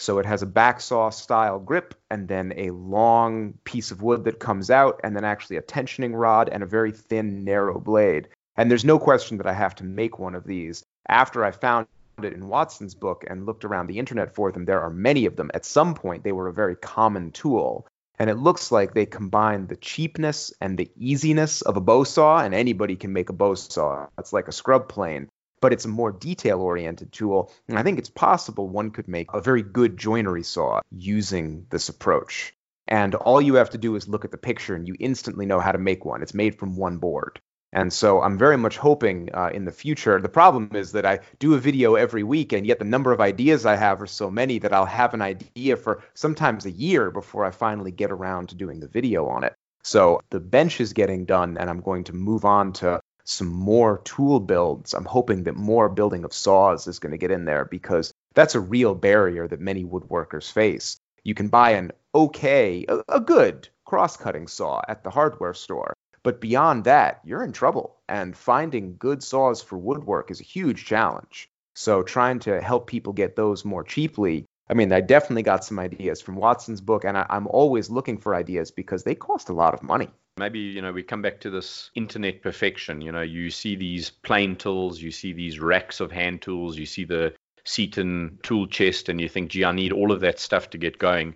So 0.01 0.17
it 0.17 0.25
has 0.25 0.41
a 0.41 0.47
backsaw 0.47 1.13
style 1.13 1.59
grip 1.59 1.93
and 2.09 2.27
then 2.27 2.53
a 2.57 2.71
long 2.71 3.53
piece 3.65 3.91
of 3.91 4.01
wood 4.01 4.23
that 4.23 4.39
comes 4.39 4.71
out 4.71 4.99
and 5.03 5.15
then 5.15 5.23
actually 5.23 5.57
a 5.57 5.61
tensioning 5.61 6.19
rod 6.19 6.49
and 6.49 6.63
a 6.63 6.65
very 6.65 6.91
thin 6.91 7.43
narrow 7.43 7.79
blade. 7.79 8.27
And 8.57 8.71
there's 8.71 8.83
no 8.83 8.97
question 8.97 9.37
that 9.37 9.45
I 9.45 9.53
have 9.53 9.75
to 9.75 9.83
make 9.83 10.17
one 10.17 10.33
of 10.33 10.43
these. 10.43 10.83
After 11.07 11.45
I 11.45 11.51
found 11.51 11.85
it 12.23 12.33
in 12.33 12.47
Watson's 12.47 12.95
book 12.95 13.25
and 13.29 13.45
looked 13.45 13.63
around 13.63 13.85
the 13.85 13.99
internet 13.99 14.33
for 14.33 14.51
them, 14.51 14.65
there 14.65 14.81
are 14.81 14.89
many 14.89 15.27
of 15.27 15.35
them. 15.35 15.51
At 15.53 15.65
some 15.65 15.93
point, 15.93 16.23
they 16.23 16.31
were 16.31 16.47
a 16.47 16.53
very 16.53 16.75
common 16.75 17.29
tool. 17.29 17.85
and 18.21 18.29
it 18.29 18.37
looks 18.37 18.71
like 18.71 18.93
they 18.93 19.07
combine 19.07 19.65
the 19.65 19.75
cheapness 19.75 20.53
and 20.61 20.77
the 20.77 20.91
easiness 20.95 21.63
of 21.63 21.75
a 21.75 21.81
bow 21.81 22.03
saw, 22.03 22.37
and 22.37 22.53
anybody 22.53 22.95
can 22.95 23.11
make 23.11 23.29
a 23.29 23.33
bow 23.33 23.55
saw. 23.55 24.05
It's 24.19 24.31
like 24.31 24.47
a 24.47 24.51
scrub 24.51 24.87
plane, 24.87 25.27
but 25.61 25.71
it's 25.71 25.85
a 25.85 25.89
more 25.89 26.11
detail 26.11 26.59
oriented 26.59 27.11
tool. 27.11 27.51
And 27.69 27.79
I 27.79 27.83
think 27.83 27.99
it's 27.99 28.09
possible 28.09 28.67
one 28.67 28.91
could 28.91 29.07
make 29.07 29.33
a 29.33 29.41
very 29.41 29.61
good 29.61 29.95
joinery 29.97 30.43
saw 30.43 30.81
using 30.91 31.67
this 31.69 31.87
approach. 31.87 32.53
And 32.87 33.15
all 33.15 33.41
you 33.41 33.55
have 33.55 33.69
to 33.69 33.77
do 33.77 33.95
is 33.95 34.09
look 34.09 34.25
at 34.25 34.31
the 34.31 34.37
picture 34.37 34.75
and 34.75 34.87
you 34.87 34.95
instantly 34.99 35.45
know 35.45 35.59
how 35.59 35.71
to 35.71 35.77
make 35.77 36.03
one. 36.03 36.21
It's 36.21 36.33
made 36.33 36.59
from 36.59 36.75
one 36.75 36.97
board. 36.97 37.39
And 37.73 37.93
so 37.93 38.21
I'm 38.21 38.37
very 38.37 38.57
much 38.57 38.77
hoping 38.77 39.29
uh, 39.33 39.49
in 39.53 39.63
the 39.63 39.71
future. 39.71 40.19
The 40.19 40.27
problem 40.27 40.71
is 40.73 40.91
that 40.91 41.05
I 41.05 41.19
do 41.39 41.53
a 41.53 41.57
video 41.57 41.95
every 41.95 42.23
week, 42.23 42.51
and 42.51 42.67
yet 42.67 42.79
the 42.79 42.85
number 42.85 43.13
of 43.13 43.21
ideas 43.21 43.65
I 43.65 43.77
have 43.77 44.01
are 44.01 44.07
so 44.07 44.29
many 44.29 44.59
that 44.59 44.73
I'll 44.73 44.85
have 44.85 45.13
an 45.13 45.21
idea 45.21 45.77
for 45.77 46.03
sometimes 46.13 46.65
a 46.65 46.71
year 46.71 47.11
before 47.11 47.45
I 47.45 47.51
finally 47.51 47.91
get 47.91 48.11
around 48.11 48.49
to 48.49 48.55
doing 48.55 48.81
the 48.81 48.89
video 48.89 49.27
on 49.27 49.45
it. 49.45 49.53
So 49.83 50.19
the 50.31 50.41
bench 50.41 50.81
is 50.81 50.91
getting 50.91 51.23
done, 51.25 51.57
and 51.57 51.69
I'm 51.69 51.79
going 51.79 52.03
to 52.05 52.13
move 52.13 52.43
on 52.43 52.73
to 52.73 52.99
some 53.31 53.47
more 53.47 54.01
tool 54.03 54.39
builds. 54.39 54.93
I'm 54.93 55.05
hoping 55.05 55.43
that 55.43 55.55
more 55.55 55.89
building 55.89 56.23
of 56.23 56.33
saws 56.33 56.87
is 56.87 56.99
going 56.99 57.11
to 57.11 57.17
get 57.17 57.31
in 57.31 57.45
there 57.45 57.65
because 57.65 58.13
that's 58.33 58.55
a 58.55 58.59
real 58.59 58.95
barrier 58.95 59.47
that 59.47 59.59
many 59.59 59.83
woodworkers 59.83 60.51
face. 60.51 60.97
You 61.23 61.33
can 61.33 61.47
buy 61.49 61.71
an 61.71 61.91
okay, 62.13 62.85
a, 62.87 63.01
a 63.07 63.19
good 63.19 63.69
cross 63.85 64.17
cutting 64.17 64.47
saw 64.47 64.81
at 64.87 65.03
the 65.03 65.09
hardware 65.09 65.53
store 65.53 65.93
but 66.23 66.39
beyond 66.39 66.83
that, 66.83 67.21
you're 67.23 67.43
in 67.43 67.51
trouble. 67.51 67.97
And 68.07 68.37
finding 68.37 68.97
good 68.97 69.23
saws 69.23 69.61
for 69.61 69.77
woodwork 69.77 70.29
is 70.29 70.39
a 70.39 70.43
huge 70.43 70.85
challenge. 70.85 71.49
So 71.73 72.03
trying 72.03 72.39
to 72.39 72.61
help 72.61 72.87
people 72.87 73.13
get 73.13 73.35
those 73.35 73.65
more 73.65 73.83
cheaply. 73.83 74.45
I 74.71 74.73
mean, 74.73 74.93
I 74.93 75.01
definitely 75.01 75.43
got 75.43 75.65
some 75.65 75.79
ideas 75.79 76.21
from 76.21 76.37
Watson's 76.37 76.79
book, 76.79 77.03
and 77.03 77.17
I, 77.17 77.25
am 77.29 77.45
always 77.47 77.89
looking 77.89 78.17
for 78.17 78.33
ideas 78.33 78.71
because 78.71 79.03
they 79.03 79.13
cost 79.13 79.49
a 79.49 79.53
lot 79.53 79.73
of 79.73 79.83
money. 79.83 80.07
Maybe, 80.37 80.59
you 80.59 80.81
know, 80.81 80.93
we 80.93 81.03
come 81.03 81.21
back 81.21 81.41
to 81.41 81.49
this 81.49 81.91
internet 81.93 82.41
perfection. 82.41 83.01
You 83.01 83.11
know, 83.11 83.21
you 83.21 83.51
see 83.51 83.75
these 83.75 84.09
plane 84.09 84.55
tools, 84.55 85.01
you 85.01 85.11
see 85.11 85.33
these 85.33 85.59
racks 85.59 85.99
of 85.99 86.09
hand 86.09 86.41
tools, 86.41 86.77
you 86.77 86.85
see 86.85 87.03
the 87.03 87.33
Seaton 87.65 88.39
tool 88.43 88.65
chest, 88.65 89.09
and 89.09 89.19
you 89.19 89.27
think, 89.27 89.51
gee, 89.51 89.65
I 89.65 89.73
need 89.73 89.91
all 89.91 90.13
of 90.13 90.21
that 90.21 90.39
stuff 90.39 90.69
to 90.69 90.77
get 90.77 90.97
going. 90.97 91.35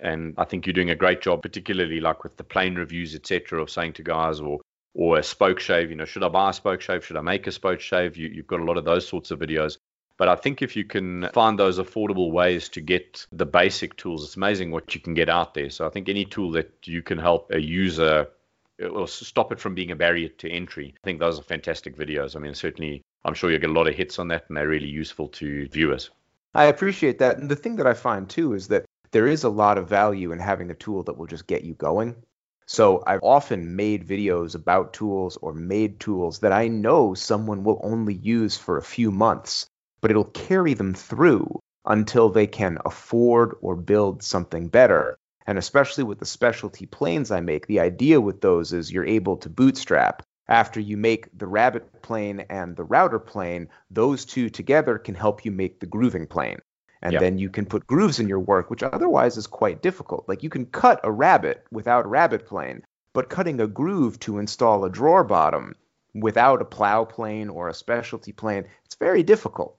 And 0.00 0.34
I 0.36 0.44
think 0.44 0.66
you're 0.66 0.74
doing 0.74 0.90
a 0.90 0.96
great 0.96 1.22
job, 1.22 1.42
particularly 1.42 2.00
like 2.00 2.24
with 2.24 2.36
the 2.36 2.44
plane 2.44 2.74
reviews, 2.74 3.14
etc., 3.14 3.62
of 3.62 3.70
saying 3.70 3.92
to 3.94 4.02
guys 4.02 4.40
or 4.40 4.60
or 4.92 5.18
a 5.18 5.22
spoke 5.22 5.60
shave, 5.60 5.90
you 5.90 5.96
know, 5.96 6.06
should 6.06 6.24
I 6.24 6.28
buy 6.28 6.50
a 6.50 6.52
spoke 6.54 6.80
shave? 6.80 7.04
Should 7.04 7.18
I 7.18 7.20
make 7.20 7.46
a 7.46 7.52
spoke 7.52 7.80
shave? 7.80 8.16
You, 8.16 8.28
you've 8.28 8.46
got 8.46 8.60
a 8.60 8.64
lot 8.64 8.78
of 8.78 8.86
those 8.86 9.06
sorts 9.06 9.30
of 9.30 9.38
videos. 9.38 9.76
But 10.18 10.28
I 10.28 10.36
think 10.36 10.62
if 10.62 10.76
you 10.76 10.84
can 10.84 11.28
find 11.34 11.58
those 11.58 11.78
affordable 11.78 12.32
ways 12.32 12.68
to 12.70 12.80
get 12.80 13.26
the 13.32 13.46
basic 13.46 13.96
tools, 13.96 14.24
it's 14.24 14.36
amazing 14.36 14.70
what 14.70 14.94
you 14.94 15.00
can 15.00 15.14
get 15.14 15.28
out 15.28 15.54
there. 15.54 15.70
So 15.70 15.86
I 15.86 15.90
think 15.90 16.08
any 16.08 16.24
tool 16.24 16.52
that 16.52 16.72
you 16.84 17.02
can 17.02 17.18
help 17.18 17.50
a 17.50 17.60
user 17.60 18.28
uh, 18.82 18.88
or 18.88 19.08
stop 19.08 19.52
it 19.52 19.60
from 19.60 19.74
being 19.74 19.90
a 19.90 19.96
barrier 19.96 20.28
to 20.28 20.50
entry, 20.50 20.94
I 20.96 21.04
think 21.04 21.20
those 21.20 21.38
are 21.38 21.42
fantastic 21.42 21.96
videos. 21.96 22.34
I 22.34 22.38
mean, 22.38 22.54
certainly, 22.54 23.02
I'm 23.24 23.34
sure 23.34 23.50
you'll 23.50 23.60
get 23.60 23.70
a 23.70 23.72
lot 23.74 23.88
of 23.88 23.94
hits 23.94 24.18
on 24.18 24.28
that, 24.28 24.44
and 24.48 24.56
they're 24.56 24.68
really 24.68 24.88
useful 24.88 25.28
to 25.28 25.68
viewers. 25.68 26.10
I 26.54 26.64
appreciate 26.64 27.18
that. 27.18 27.36
And 27.38 27.50
the 27.50 27.56
thing 27.56 27.76
that 27.76 27.86
I 27.86 27.92
find 27.92 28.28
too 28.28 28.54
is 28.54 28.68
that 28.68 28.86
there 29.10 29.26
is 29.26 29.44
a 29.44 29.50
lot 29.50 29.76
of 29.76 29.88
value 29.88 30.32
in 30.32 30.38
having 30.38 30.70
a 30.70 30.74
tool 30.74 31.02
that 31.04 31.18
will 31.18 31.26
just 31.26 31.46
get 31.46 31.64
you 31.64 31.74
going. 31.74 32.16
So 32.66 33.02
I've 33.06 33.22
often 33.22 33.76
made 33.76 34.08
videos 34.08 34.54
about 34.54 34.92
tools 34.92 35.36
or 35.40 35.52
made 35.52 36.00
tools 36.00 36.40
that 36.40 36.52
I 36.52 36.68
know 36.68 37.14
someone 37.14 37.62
will 37.62 37.80
only 37.84 38.14
use 38.14 38.56
for 38.56 38.76
a 38.76 38.82
few 38.82 39.12
months, 39.12 39.66
but 40.00 40.10
it'll 40.10 40.24
carry 40.24 40.74
them 40.74 40.94
through 40.94 41.60
until 41.84 42.28
they 42.28 42.46
can 42.46 42.78
afford 42.84 43.54
or 43.60 43.76
build 43.76 44.22
something 44.22 44.68
better. 44.68 45.18
And 45.46 45.58
especially 45.58 46.04
with 46.04 46.18
the 46.18 46.26
specialty 46.26 46.86
planes 46.86 47.30
I 47.30 47.40
make, 47.40 47.66
the 47.66 47.80
idea 47.80 48.20
with 48.20 48.40
those 48.40 48.72
is 48.72 48.92
you're 48.92 49.04
able 49.04 49.36
to 49.38 49.48
bootstrap. 49.48 50.22
After 50.48 50.80
you 50.80 50.96
make 50.96 51.28
the 51.36 51.46
rabbet 51.46 52.02
plane 52.02 52.44
and 52.50 52.76
the 52.76 52.84
router 52.84 53.18
plane, 53.18 53.68
those 53.90 54.24
two 54.24 54.48
together 54.50 54.98
can 54.98 55.14
help 55.14 55.44
you 55.44 55.50
make 55.50 55.80
the 55.80 55.86
grooving 55.86 56.26
plane 56.26 56.58
and 57.02 57.12
yep. 57.12 57.20
then 57.20 57.38
you 57.38 57.50
can 57.50 57.66
put 57.66 57.86
grooves 57.86 58.18
in 58.18 58.28
your 58.28 58.40
work, 58.40 58.70
which 58.70 58.82
otherwise 58.82 59.36
is 59.36 59.46
quite 59.46 59.82
difficult. 59.82 60.28
Like 60.28 60.42
you 60.42 60.50
can 60.50 60.66
cut 60.66 61.00
a 61.04 61.12
rabbit 61.12 61.64
without 61.70 62.04
a 62.04 62.08
rabbet 62.08 62.46
plane, 62.46 62.82
but 63.12 63.28
cutting 63.28 63.60
a 63.60 63.66
groove 63.66 64.18
to 64.20 64.38
install 64.38 64.84
a 64.84 64.90
drawer 64.90 65.24
bottom 65.24 65.76
without 66.14 66.62
a 66.62 66.64
plow 66.64 67.04
plane 67.04 67.48
or 67.48 67.68
a 67.68 67.74
specialty 67.74 68.32
plane, 68.32 68.64
it's 68.84 68.96
very 68.96 69.22
difficult. 69.22 69.78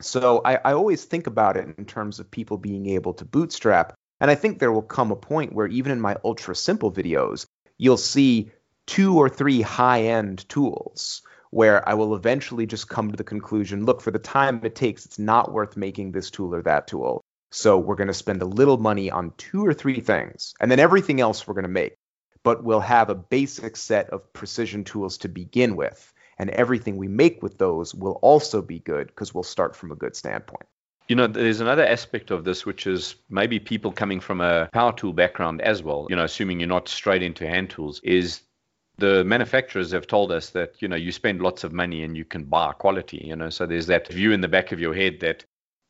So 0.00 0.42
I, 0.44 0.56
I 0.56 0.72
always 0.72 1.04
think 1.04 1.26
about 1.26 1.56
it 1.56 1.74
in 1.78 1.84
terms 1.84 2.20
of 2.20 2.30
people 2.30 2.58
being 2.58 2.86
able 2.90 3.14
to 3.14 3.24
bootstrap. 3.24 3.94
And 4.20 4.30
I 4.30 4.34
think 4.34 4.58
there 4.58 4.72
will 4.72 4.82
come 4.82 5.10
a 5.10 5.16
point 5.16 5.52
where 5.52 5.66
even 5.66 5.92
in 5.92 6.00
my 6.00 6.16
ultra 6.24 6.54
simple 6.54 6.92
videos, 6.92 7.46
you'll 7.78 7.96
see 7.96 8.50
two 8.86 9.16
or 9.16 9.28
three 9.28 9.62
high 9.62 10.04
end 10.04 10.48
tools 10.48 11.22
where 11.50 11.86
I 11.88 11.94
will 11.94 12.14
eventually 12.14 12.66
just 12.66 12.88
come 12.88 13.10
to 13.10 13.16
the 13.16 13.24
conclusion 13.24 13.84
look, 13.84 14.00
for 14.00 14.10
the 14.10 14.18
time 14.18 14.60
it 14.64 14.74
takes, 14.74 15.06
it's 15.06 15.18
not 15.18 15.52
worth 15.52 15.76
making 15.76 16.12
this 16.12 16.30
tool 16.30 16.54
or 16.54 16.62
that 16.62 16.86
tool. 16.86 17.22
So 17.50 17.78
we're 17.78 17.94
going 17.94 18.08
to 18.08 18.14
spend 18.14 18.42
a 18.42 18.46
little 18.46 18.76
money 18.76 19.10
on 19.10 19.32
two 19.38 19.64
or 19.64 19.72
three 19.72 20.00
things, 20.00 20.52
and 20.60 20.70
then 20.70 20.80
everything 20.80 21.20
else 21.20 21.46
we're 21.46 21.54
going 21.54 21.62
to 21.62 21.68
make. 21.68 21.94
But 22.42 22.62
we'll 22.62 22.80
have 22.80 23.08
a 23.08 23.14
basic 23.14 23.76
set 23.76 24.10
of 24.10 24.32
precision 24.32 24.84
tools 24.84 25.18
to 25.18 25.28
begin 25.28 25.76
with. 25.76 26.12
And 26.38 26.50
everything 26.50 26.96
we 26.96 27.08
make 27.08 27.42
with 27.42 27.58
those 27.58 27.94
will 27.94 28.18
also 28.22 28.60
be 28.60 28.80
good 28.80 29.06
because 29.08 29.32
we'll 29.32 29.42
start 29.42 29.74
from 29.74 29.90
a 29.90 29.96
good 29.96 30.14
standpoint. 30.14 30.66
You 31.08 31.16
know, 31.16 31.26
there's 31.28 31.60
another 31.60 31.86
aspect 31.86 32.30
of 32.30 32.44
this, 32.44 32.66
which 32.66 32.86
is 32.86 33.14
maybe 33.30 33.60
people 33.60 33.92
coming 33.92 34.20
from 34.20 34.40
a 34.40 34.68
power 34.72 34.92
tool 34.92 35.12
background 35.12 35.60
as 35.62 35.82
well, 35.82 36.06
you 36.10 36.16
know, 36.16 36.24
assuming 36.24 36.58
you're 36.58 36.68
not 36.68 36.88
straight 36.88 37.22
into 37.22 37.46
hand 37.46 37.70
tools, 37.70 38.00
is 38.02 38.42
the 38.98 39.24
manufacturers 39.24 39.92
have 39.92 40.06
told 40.06 40.32
us 40.32 40.50
that 40.50 40.80
you 40.80 40.88
know 40.88 40.96
you 40.96 41.12
spend 41.12 41.40
lots 41.40 41.64
of 41.64 41.72
money 41.72 42.02
and 42.02 42.16
you 42.16 42.24
can 42.24 42.44
buy 42.44 42.72
quality 42.72 43.22
you 43.24 43.36
know 43.36 43.50
so 43.50 43.66
there's 43.66 43.86
that 43.86 44.08
view 44.08 44.32
in 44.32 44.40
the 44.40 44.48
back 44.48 44.72
of 44.72 44.80
your 44.80 44.94
head 44.94 45.20
that 45.20 45.44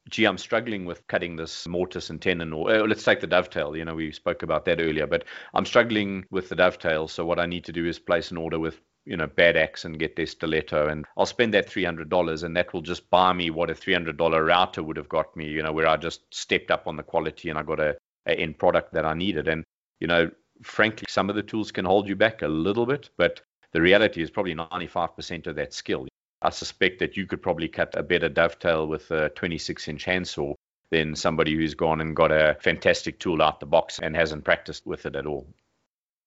gee 0.08 0.24
i'm 0.24 0.38
struggling 0.38 0.84
with 0.84 1.06
cutting 1.06 1.36
this 1.36 1.66
mortise 1.68 2.10
and 2.10 2.20
tenon 2.20 2.52
or 2.52 2.70
uh, 2.70 2.86
let's 2.86 3.04
take 3.04 3.20
the 3.20 3.26
dovetail 3.26 3.76
you 3.76 3.84
know 3.84 3.94
we 3.94 4.10
spoke 4.10 4.42
about 4.42 4.64
that 4.64 4.80
earlier 4.80 5.06
but 5.06 5.24
i'm 5.54 5.64
struggling 5.64 6.24
with 6.30 6.48
the 6.48 6.56
dovetail 6.56 7.06
so 7.06 7.24
what 7.24 7.38
i 7.38 7.46
need 7.46 7.64
to 7.64 7.72
do 7.72 7.86
is 7.86 7.98
place 7.98 8.30
an 8.30 8.36
order 8.36 8.58
with 8.58 8.80
you 9.06 9.16
know 9.16 9.26
bad 9.26 9.56
axe 9.56 9.84
and 9.84 9.98
get 9.98 10.16
their 10.16 10.26
stiletto 10.26 10.88
and 10.88 11.04
i'll 11.16 11.26
spend 11.26 11.54
that 11.54 11.70
$300 11.70 12.42
and 12.42 12.56
that 12.56 12.72
will 12.74 12.82
just 12.82 13.08
buy 13.08 13.32
me 13.32 13.50
what 13.50 13.70
a 13.70 13.74
$300 13.74 14.46
router 14.46 14.82
would 14.82 14.96
have 14.96 15.08
got 15.08 15.34
me 15.36 15.46
you 15.46 15.62
know 15.62 15.72
where 15.72 15.86
i 15.86 15.96
just 15.96 16.22
stepped 16.34 16.70
up 16.70 16.86
on 16.86 16.96
the 16.96 17.02
quality 17.02 17.48
and 17.48 17.58
i 17.58 17.62
got 17.62 17.80
a, 17.80 17.96
a 18.26 18.32
end 18.32 18.58
product 18.58 18.92
that 18.92 19.06
i 19.06 19.14
needed 19.14 19.48
and 19.48 19.64
you 20.00 20.06
know 20.06 20.28
frankly, 20.62 21.04
some 21.08 21.28
of 21.28 21.36
the 21.36 21.42
tools 21.42 21.72
can 21.72 21.84
hold 21.84 22.08
you 22.08 22.16
back 22.16 22.42
a 22.42 22.48
little 22.48 22.86
bit, 22.86 23.10
but 23.16 23.40
the 23.72 23.80
reality 23.80 24.22
is 24.22 24.30
probably 24.30 24.54
95% 24.54 25.46
of 25.46 25.56
that 25.56 25.74
skill. 25.74 26.06
I 26.42 26.50
suspect 26.50 26.98
that 27.00 27.16
you 27.16 27.26
could 27.26 27.42
probably 27.42 27.68
cut 27.68 27.94
a 27.96 28.02
better 28.02 28.28
dovetail 28.28 28.86
with 28.86 29.10
a 29.10 29.30
26 29.30 29.88
inch 29.88 30.04
handsaw 30.04 30.54
than 30.90 31.16
somebody 31.16 31.54
who's 31.54 31.74
gone 31.74 32.00
and 32.00 32.14
got 32.14 32.30
a 32.30 32.56
fantastic 32.60 33.18
tool 33.18 33.42
out 33.42 33.60
the 33.60 33.66
box 33.66 33.98
and 33.98 34.14
hasn't 34.14 34.44
practiced 34.44 34.86
with 34.86 35.06
it 35.06 35.16
at 35.16 35.26
all. 35.26 35.46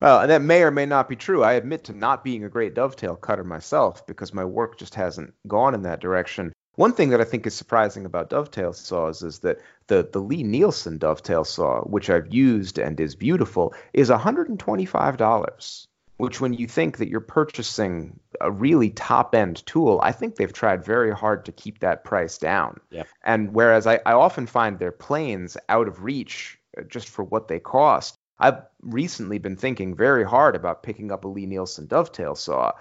Well, 0.01 0.21
and 0.21 0.31
that 0.31 0.41
may 0.41 0.63
or 0.63 0.71
may 0.71 0.85
not 0.85 1.09
be 1.09 1.15
true. 1.15 1.43
I 1.43 1.53
admit 1.53 1.83
to 1.85 1.93
not 1.93 2.23
being 2.23 2.43
a 2.43 2.49
great 2.49 2.73
dovetail 2.73 3.15
cutter 3.15 3.43
myself 3.43 4.05
because 4.07 4.33
my 4.33 4.45
work 4.45 4.77
just 4.77 4.95
hasn't 4.95 5.33
gone 5.47 5.73
in 5.73 5.81
that 5.83 5.99
direction. 5.99 6.53
One 6.75 6.93
thing 6.93 7.09
that 7.09 7.19
I 7.19 7.25
think 7.25 7.45
is 7.45 7.53
surprising 7.53 8.05
about 8.05 8.29
dovetail 8.29 8.71
saws 8.71 9.21
is 9.21 9.39
that 9.39 9.59
the, 9.87 10.07
the 10.09 10.21
Lie-Nielsen 10.21 10.97
dovetail 10.97 11.43
saw, 11.43 11.81
which 11.81 12.09
I've 12.09 12.33
used 12.33 12.79
and 12.79 12.97
is 13.01 13.15
beautiful, 13.15 13.73
is 13.91 14.09
$125. 14.09 15.87
Which, 16.15 16.41
when 16.41 16.53
you 16.53 16.67
think 16.67 16.97
that 16.97 17.07
you're 17.07 17.21
purchasing 17.21 18.19
a 18.41 18.51
really 18.51 18.89
top 18.89 19.33
end 19.33 19.65
tool, 19.65 20.01
I 20.03 20.11
think 20.11 20.35
they've 20.35 20.51
tried 20.51 20.83
very 20.83 21.13
hard 21.13 21.45
to 21.45 21.53
keep 21.53 21.79
that 21.79 22.03
price 22.03 22.37
down. 22.37 22.79
Yep. 22.91 23.07
And 23.23 23.53
whereas 23.53 23.87
I, 23.87 24.01
I 24.05 24.11
often 24.13 24.45
find 24.45 24.79
their 24.79 24.91
planes 24.91 25.55
out 25.69 25.87
of 25.87 26.03
reach 26.03 26.59
just 26.87 27.09
for 27.09 27.23
what 27.23 27.47
they 27.47 27.59
cost, 27.59 28.18
I've 28.39 28.61
recently 28.81 29.37
been 29.37 29.57
thinking 29.57 29.95
very 29.95 30.23
hard 30.23 30.55
about 30.55 30.83
picking 30.83 31.11
up 31.11 31.25
a 31.25 31.27
Lie-Nielsen 31.27 31.87
dovetail 31.87 32.35
saw 32.35 32.71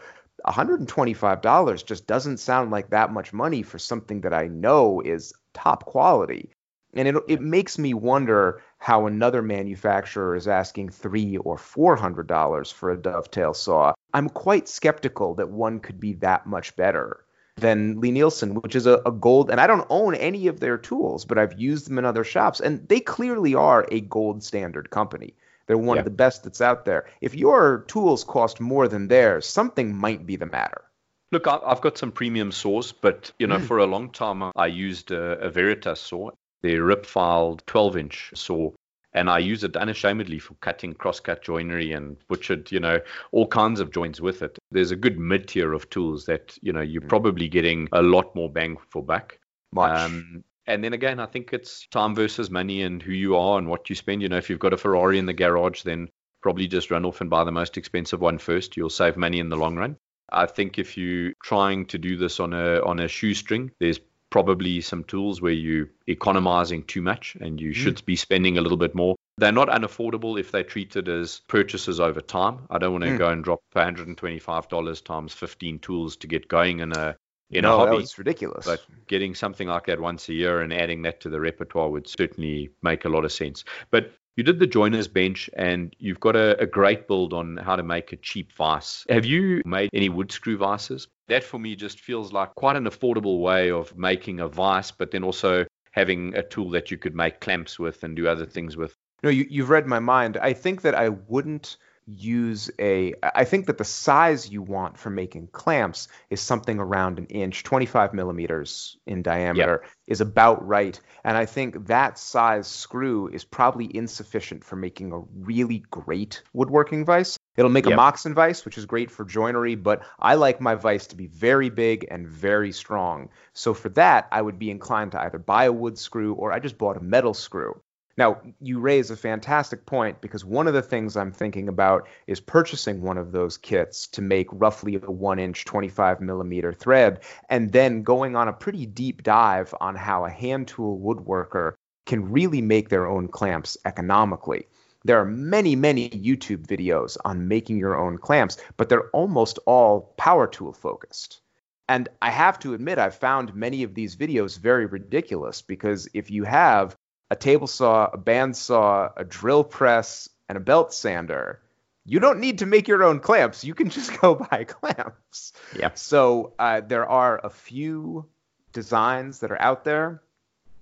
$125 0.46 1.84
just 1.84 2.06
doesn't 2.06 2.38
sound 2.38 2.70
like 2.70 2.90
that 2.90 3.12
much 3.12 3.32
money 3.32 3.62
for 3.62 3.78
something 3.78 4.20
that 4.20 4.32
I 4.32 4.46
know 4.46 5.00
is 5.00 5.32
top 5.52 5.84
quality. 5.84 6.50
And 6.94 7.08
it, 7.08 7.16
it 7.28 7.40
makes 7.40 7.78
me 7.78 7.92
wonder 7.92 8.62
how 8.78 9.06
another 9.06 9.42
manufacturer 9.42 10.36
is 10.36 10.48
asking 10.48 10.90
three 10.90 11.36
or 11.38 11.58
four 11.58 11.96
hundred 11.96 12.28
dollars 12.28 12.70
for 12.70 12.90
a 12.90 12.96
dovetail 12.96 13.52
saw. 13.52 13.92
I'm 14.14 14.28
quite 14.28 14.68
skeptical 14.68 15.34
that 15.34 15.50
one 15.50 15.80
could 15.80 16.00
be 16.00 16.14
that 16.14 16.46
much 16.46 16.74
better 16.76 17.24
than 17.56 18.00
Lie-Nielsen, 18.00 18.54
which 18.54 18.76
is 18.76 18.86
a, 18.86 19.02
a, 19.04 19.10
gold. 19.12 19.50
And 19.50 19.60
I 19.60 19.66
don't 19.66 19.86
own 19.90 20.14
any 20.14 20.46
of 20.46 20.60
their 20.60 20.78
tools, 20.78 21.24
but 21.24 21.38
I've 21.38 21.60
used 21.60 21.88
them 21.88 21.98
in 21.98 22.04
other 22.04 22.24
shops, 22.24 22.60
and 22.60 22.88
they 22.88 23.00
clearly 23.00 23.54
are 23.54 23.86
a 23.90 24.00
gold 24.00 24.42
standard 24.44 24.90
company. 24.90 25.34
They're 25.68 25.78
one 25.78 25.96
yeah. 25.96 26.00
of 26.00 26.04
the 26.04 26.10
best 26.10 26.42
that's 26.42 26.60
out 26.60 26.84
there. 26.86 27.06
If 27.20 27.34
your 27.34 27.84
tools 27.86 28.24
cost 28.24 28.58
more 28.58 28.88
than 28.88 29.06
theirs, 29.06 29.46
something 29.46 29.94
might 29.94 30.26
be 30.26 30.36
the 30.36 30.46
matter. 30.46 30.82
Look, 31.30 31.46
I've 31.46 31.82
got 31.82 31.98
some 31.98 32.10
premium 32.10 32.50
saws, 32.52 32.92
but 32.92 33.30
you 33.38 33.46
know, 33.46 33.58
mm. 33.58 33.66
for 33.66 33.78
a 33.78 33.86
long 33.86 34.10
time 34.10 34.42
I 34.56 34.66
used 34.66 35.10
a, 35.10 35.38
a 35.38 35.50
Veritas 35.50 36.00
saw, 36.00 36.30
the 36.62 36.78
rip 36.78 37.04
filed 37.04 37.62
12 37.66 37.96
inch 37.98 38.32
saw, 38.34 38.70
and 39.12 39.28
I 39.28 39.38
use 39.40 39.62
it 39.62 39.76
unashamedly 39.76 40.38
for 40.38 40.54
cutting 40.54 40.94
cross-cut 40.94 41.42
joinery 41.42 41.92
and 41.92 42.16
butchered, 42.28 42.72
you 42.72 42.80
know, 42.80 43.00
all 43.30 43.46
kinds 43.46 43.80
of 43.80 43.92
joints 43.92 44.22
with 44.22 44.40
it. 44.40 44.58
There's 44.70 44.90
a 44.90 44.96
good 44.96 45.18
mid-tier 45.18 45.74
of 45.74 45.90
tools 45.90 46.24
that 46.26 46.56
you 46.62 46.72
know 46.72 46.80
you're 46.80 47.02
mm. 47.02 47.08
probably 47.08 47.48
getting 47.48 47.88
a 47.92 48.00
lot 48.00 48.34
more 48.34 48.50
bang 48.50 48.78
for 48.88 49.02
buck. 49.02 49.38
Much. 49.70 49.98
Um, 49.98 50.44
and 50.68 50.84
then 50.84 50.92
again, 50.92 51.18
I 51.18 51.26
think 51.26 51.52
it's 51.52 51.86
time 51.88 52.14
versus 52.14 52.50
money 52.50 52.82
and 52.82 53.02
who 53.02 53.12
you 53.12 53.36
are 53.36 53.58
and 53.58 53.66
what 53.66 53.88
you 53.88 53.96
spend. 53.96 54.20
You 54.20 54.28
know, 54.28 54.36
if 54.36 54.50
you've 54.50 54.58
got 54.58 54.74
a 54.74 54.76
Ferrari 54.76 55.18
in 55.18 55.24
the 55.24 55.32
garage, 55.32 55.82
then 55.82 56.10
probably 56.42 56.68
just 56.68 56.90
run 56.90 57.06
off 57.06 57.22
and 57.22 57.30
buy 57.30 57.44
the 57.44 57.50
most 57.50 57.78
expensive 57.78 58.20
one 58.20 58.36
first. 58.36 58.76
You'll 58.76 58.90
save 58.90 59.16
money 59.16 59.40
in 59.40 59.48
the 59.48 59.56
long 59.56 59.76
run. 59.76 59.96
I 60.30 60.44
think 60.44 60.78
if 60.78 60.98
you're 60.98 61.32
trying 61.42 61.86
to 61.86 61.98
do 61.98 62.18
this 62.18 62.38
on 62.38 62.52
a 62.52 62.82
on 62.82 63.00
a 63.00 63.08
shoestring, 63.08 63.70
there's 63.80 63.98
probably 64.30 64.82
some 64.82 65.04
tools 65.04 65.40
where 65.40 65.52
you're 65.52 65.88
economizing 66.06 66.84
too 66.84 67.00
much 67.00 67.34
and 67.40 67.58
you 67.58 67.70
mm. 67.70 67.74
should 67.74 68.04
be 68.04 68.14
spending 68.14 68.58
a 68.58 68.60
little 68.60 68.76
bit 68.76 68.94
more. 68.94 69.16
They're 69.38 69.52
not 69.52 69.68
unaffordable 69.68 70.38
if 70.38 70.52
they're 70.52 70.64
treated 70.64 71.08
as 71.08 71.40
purchases 71.48 71.98
over 71.98 72.20
time. 72.20 72.66
I 72.68 72.76
don't 72.76 72.92
want 72.92 73.04
to 73.04 73.10
mm. 73.10 73.18
go 73.18 73.30
and 73.30 73.42
drop 73.42 73.60
$125 73.74 75.04
times 75.04 75.32
15 75.32 75.78
tools 75.78 76.16
to 76.18 76.26
get 76.26 76.46
going 76.46 76.80
in 76.80 76.92
a 76.92 77.16
in 77.50 77.62
no, 77.62 77.74
a 77.74 77.86
hobby. 77.86 78.02
It's 78.02 78.18
ridiculous. 78.18 78.66
But 78.66 78.82
getting 79.06 79.34
something 79.34 79.68
like 79.68 79.86
that 79.86 80.00
once 80.00 80.28
a 80.28 80.34
year 80.34 80.60
and 80.60 80.72
adding 80.72 81.02
that 81.02 81.20
to 81.22 81.28
the 81.28 81.40
repertoire 81.40 81.88
would 81.88 82.06
certainly 82.06 82.70
make 82.82 83.04
a 83.04 83.08
lot 83.08 83.24
of 83.24 83.32
sense. 83.32 83.64
But 83.90 84.12
you 84.36 84.44
did 84.44 84.60
the 84.60 84.66
joiner's 84.66 85.08
bench 85.08 85.50
and 85.56 85.94
you've 85.98 86.20
got 86.20 86.36
a, 86.36 86.56
a, 86.60 86.66
great 86.66 87.08
build 87.08 87.32
on 87.32 87.56
how 87.56 87.74
to 87.74 87.82
make 87.82 88.12
a 88.12 88.16
cheap 88.16 88.52
vise. 88.52 89.04
Have 89.08 89.24
you 89.24 89.62
made 89.64 89.90
any 89.92 90.08
wood 90.08 90.30
screw 90.30 90.56
vices? 90.56 91.08
That 91.26 91.42
for 91.42 91.58
me 91.58 91.74
just 91.74 91.98
feels 91.98 92.32
like 92.32 92.54
quite 92.54 92.76
an 92.76 92.84
affordable 92.84 93.40
way 93.40 93.72
of 93.72 93.96
making 93.98 94.38
a 94.38 94.46
vise, 94.46 94.92
but 94.92 95.10
then 95.10 95.24
also 95.24 95.66
having 95.90 96.36
a 96.36 96.42
tool 96.44 96.70
that 96.70 96.90
you 96.90 96.98
could 96.98 97.16
make 97.16 97.40
clamps 97.40 97.80
with 97.80 98.04
and 98.04 98.14
do 98.14 98.28
other 98.28 98.46
things 98.46 98.76
with. 98.76 98.94
No, 99.24 99.30
you, 99.30 99.44
you've 99.50 99.70
read 99.70 99.88
my 99.88 99.98
mind. 99.98 100.36
I 100.36 100.52
think 100.52 100.82
that 100.82 100.94
I 100.94 101.08
wouldn't 101.08 101.76
use 102.08 102.70
a 102.78 103.12
i 103.34 103.44
think 103.44 103.66
that 103.66 103.76
the 103.76 103.84
size 103.84 104.48
you 104.48 104.62
want 104.62 104.98
for 104.98 105.10
making 105.10 105.46
clamps 105.48 106.08
is 106.30 106.40
something 106.40 106.78
around 106.78 107.18
an 107.18 107.26
inch 107.26 107.62
25 107.64 108.14
millimeters 108.14 108.96
in 109.06 109.22
diameter 109.22 109.80
yep. 109.82 109.90
is 110.06 110.22
about 110.22 110.66
right 110.66 110.98
and 111.22 111.36
i 111.36 111.44
think 111.44 111.86
that 111.86 112.18
size 112.18 112.66
screw 112.66 113.28
is 113.28 113.44
probably 113.44 113.94
insufficient 113.94 114.64
for 114.64 114.76
making 114.76 115.12
a 115.12 115.20
really 115.44 115.84
great 115.90 116.42
woodworking 116.54 117.04
vise 117.04 117.38
it'll 117.58 117.70
make 117.70 117.84
yep. 117.84 117.92
a 117.92 117.96
moxon 117.96 118.32
vise 118.32 118.64
which 118.64 118.78
is 118.78 118.86
great 118.86 119.10
for 119.10 119.26
joinery 119.26 119.74
but 119.74 120.02
i 120.18 120.34
like 120.34 120.62
my 120.62 120.74
vise 120.74 121.08
to 121.08 121.16
be 121.16 121.26
very 121.26 121.68
big 121.68 122.06
and 122.10 122.26
very 122.26 122.72
strong 122.72 123.28
so 123.52 123.74
for 123.74 123.90
that 123.90 124.26
i 124.32 124.40
would 124.40 124.58
be 124.58 124.70
inclined 124.70 125.12
to 125.12 125.20
either 125.20 125.38
buy 125.38 125.64
a 125.64 125.72
wood 125.72 125.98
screw 125.98 126.32
or 126.34 126.52
i 126.52 126.58
just 126.58 126.78
bought 126.78 126.96
a 126.96 127.02
metal 127.02 127.34
screw 127.34 127.78
now, 128.18 128.40
you 128.60 128.80
raise 128.80 129.12
a 129.12 129.16
fantastic 129.16 129.86
point 129.86 130.20
because 130.20 130.44
one 130.44 130.66
of 130.66 130.74
the 130.74 130.82
things 130.82 131.16
I'm 131.16 131.30
thinking 131.30 131.68
about 131.68 132.08
is 132.26 132.40
purchasing 132.40 133.00
one 133.00 133.16
of 133.16 133.30
those 133.30 133.56
kits 133.56 134.08
to 134.08 134.20
make 134.20 134.48
roughly 134.50 134.96
a 134.96 135.08
one 135.08 135.38
inch, 135.38 135.64
25 135.64 136.20
millimeter 136.20 136.72
thread, 136.72 137.20
and 137.48 137.70
then 137.70 138.02
going 138.02 138.34
on 138.34 138.48
a 138.48 138.52
pretty 138.52 138.86
deep 138.86 139.22
dive 139.22 139.72
on 139.80 139.94
how 139.94 140.24
a 140.24 140.30
hand 140.30 140.66
tool 140.66 140.98
woodworker 140.98 141.74
can 142.06 142.28
really 142.32 142.60
make 142.60 142.88
their 142.88 143.06
own 143.06 143.28
clamps 143.28 143.76
economically. 143.84 144.66
There 145.04 145.20
are 145.20 145.24
many, 145.24 145.76
many 145.76 146.10
YouTube 146.10 146.66
videos 146.66 147.16
on 147.24 147.46
making 147.46 147.78
your 147.78 147.96
own 147.96 148.18
clamps, 148.18 148.56
but 148.76 148.88
they're 148.88 149.10
almost 149.10 149.60
all 149.64 150.12
power 150.16 150.48
tool 150.48 150.72
focused. 150.72 151.40
And 151.88 152.08
I 152.20 152.30
have 152.30 152.58
to 152.60 152.74
admit, 152.74 152.98
I've 152.98 153.14
found 153.14 153.54
many 153.54 153.84
of 153.84 153.94
these 153.94 154.16
videos 154.16 154.58
very 154.58 154.86
ridiculous 154.86 155.62
because 155.62 156.08
if 156.14 156.32
you 156.32 156.42
have 156.42 156.96
a 157.30 157.36
table 157.36 157.66
saw, 157.66 158.06
a 158.06 158.18
bandsaw, 158.18 159.12
a 159.16 159.24
drill 159.24 159.64
press, 159.64 160.28
and 160.48 160.56
a 160.56 160.60
belt 160.60 160.94
sander, 160.94 161.60
you 162.04 162.20
don't 162.20 162.40
need 162.40 162.60
to 162.60 162.66
make 162.66 162.88
your 162.88 163.04
own 163.04 163.20
clamps. 163.20 163.64
You 163.64 163.74
can 163.74 163.90
just 163.98 164.18
go 164.20 164.34
buy 164.34 164.64
clamps. 164.64 165.52
Yeah. 165.78 165.90
So 165.94 166.54
uh, 166.58 166.80
there 166.80 167.08
are 167.08 167.40
a 167.44 167.50
few 167.50 168.26
designs 168.72 169.40
that 169.40 169.50
are 169.50 169.60
out 169.60 169.84
there 169.84 170.22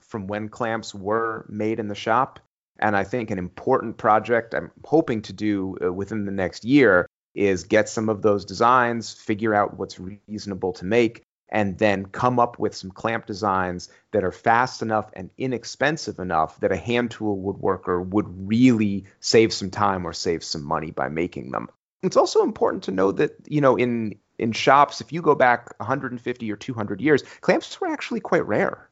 from 0.00 0.28
when 0.28 0.48
clamps 0.48 0.94
were 0.94 1.44
made 1.48 1.80
in 1.80 1.88
the 1.88 1.94
shop. 1.94 2.40
And 2.78 2.96
I 2.96 3.04
think 3.04 3.30
an 3.30 3.38
important 3.38 3.96
project 3.96 4.54
I'm 4.54 4.70
hoping 4.84 5.22
to 5.22 5.32
do 5.32 5.76
uh, 5.82 5.92
within 5.92 6.26
the 6.26 6.32
next 6.32 6.64
year 6.64 7.08
is 7.34 7.64
get 7.64 7.88
some 7.88 8.08
of 8.08 8.22
those 8.22 8.44
designs, 8.44 9.12
figure 9.12 9.54
out 9.54 9.76
what's 9.76 9.98
reasonable 9.98 10.72
to 10.74 10.84
make, 10.84 11.24
and 11.48 11.78
then 11.78 12.06
come 12.06 12.38
up 12.38 12.58
with 12.58 12.74
some 12.74 12.90
clamp 12.90 13.26
designs 13.26 13.88
that 14.10 14.24
are 14.24 14.32
fast 14.32 14.82
enough 14.82 15.10
and 15.14 15.30
inexpensive 15.38 16.18
enough 16.18 16.58
that 16.60 16.72
a 16.72 16.76
hand 16.76 17.10
tool 17.10 17.36
woodworker 17.36 18.04
would 18.04 18.26
really 18.48 19.04
save 19.20 19.52
some 19.52 19.70
time 19.70 20.06
or 20.06 20.12
save 20.12 20.42
some 20.42 20.64
money 20.64 20.90
by 20.90 21.08
making 21.08 21.50
them. 21.50 21.68
It's 22.02 22.16
also 22.16 22.42
important 22.42 22.84
to 22.84 22.90
know 22.90 23.12
that, 23.12 23.36
you 23.46 23.60
know, 23.60 23.76
in 23.76 24.18
in 24.38 24.52
shops, 24.52 25.00
if 25.00 25.12
you 25.12 25.22
go 25.22 25.34
back 25.34 25.72
150 25.80 26.52
or 26.52 26.56
200 26.56 27.00
years, 27.00 27.22
clamps 27.40 27.80
were 27.80 27.86
actually 27.86 28.20
quite 28.20 28.46
rare. 28.46 28.88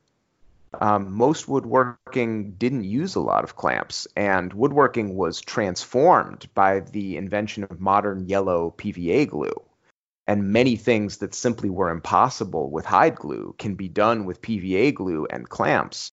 Um, 0.80 1.12
most 1.12 1.46
woodworking 1.48 2.52
didn't 2.52 2.84
use 2.84 3.14
a 3.14 3.20
lot 3.20 3.44
of 3.44 3.54
clamps, 3.54 4.08
and 4.16 4.52
woodworking 4.52 5.14
was 5.14 5.40
transformed 5.40 6.48
by 6.54 6.80
the 6.80 7.16
invention 7.16 7.62
of 7.64 7.80
modern 7.80 8.26
yellow 8.26 8.74
PVA 8.76 9.28
glue 9.28 9.54
and 10.26 10.52
many 10.52 10.76
things 10.76 11.18
that 11.18 11.34
simply 11.34 11.70
were 11.70 11.90
impossible 11.90 12.70
with 12.70 12.86
hide 12.86 13.16
glue 13.16 13.54
can 13.58 13.74
be 13.74 13.88
done 13.88 14.24
with 14.24 14.42
PVA 14.42 14.94
glue 14.94 15.26
and 15.30 15.48
clamps. 15.48 16.10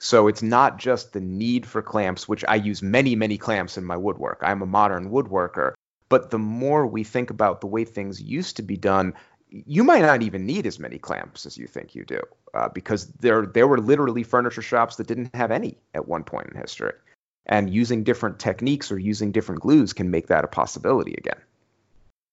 So 0.00 0.28
it's 0.28 0.42
not 0.42 0.78
just 0.78 1.12
the 1.12 1.20
need 1.20 1.64
for 1.64 1.80
clamps, 1.80 2.28
which 2.28 2.44
I 2.48 2.56
use 2.56 2.82
many, 2.82 3.14
many 3.14 3.38
clamps 3.38 3.78
in 3.78 3.84
my 3.84 3.96
woodwork. 3.96 4.40
I'm 4.42 4.62
a 4.62 4.66
modern 4.66 5.10
woodworker. 5.10 5.72
But 6.08 6.30
the 6.30 6.38
more 6.38 6.86
we 6.86 7.04
think 7.04 7.30
about 7.30 7.60
the 7.60 7.66
way 7.66 7.84
things 7.84 8.20
used 8.20 8.56
to 8.56 8.62
be 8.62 8.76
done, 8.76 9.14
you 9.48 9.84
might 9.84 10.02
not 10.02 10.22
even 10.22 10.46
need 10.46 10.66
as 10.66 10.78
many 10.78 10.98
clamps 10.98 11.46
as 11.46 11.56
you 11.56 11.66
think 11.66 11.94
you 11.94 12.04
do, 12.04 12.20
uh, 12.54 12.68
because 12.68 13.06
there 13.20 13.46
there 13.46 13.68
were 13.68 13.78
literally 13.78 14.22
furniture 14.22 14.62
shops 14.62 14.96
that 14.96 15.06
didn't 15.06 15.34
have 15.34 15.50
any 15.50 15.78
at 15.94 16.08
one 16.08 16.24
point 16.24 16.48
in 16.48 16.60
history, 16.60 16.92
and 17.46 17.72
using 17.72 18.04
different 18.04 18.38
techniques 18.38 18.90
or 18.90 18.98
using 18.98 19.32
different 19.32 19.60
glues 19.60 19.92
can 19.92 20.10
make 20.10 20.26
that 20.26 20.44
a 20.44 20.48
possibility 20.48 21.14
again. 21.16 21.40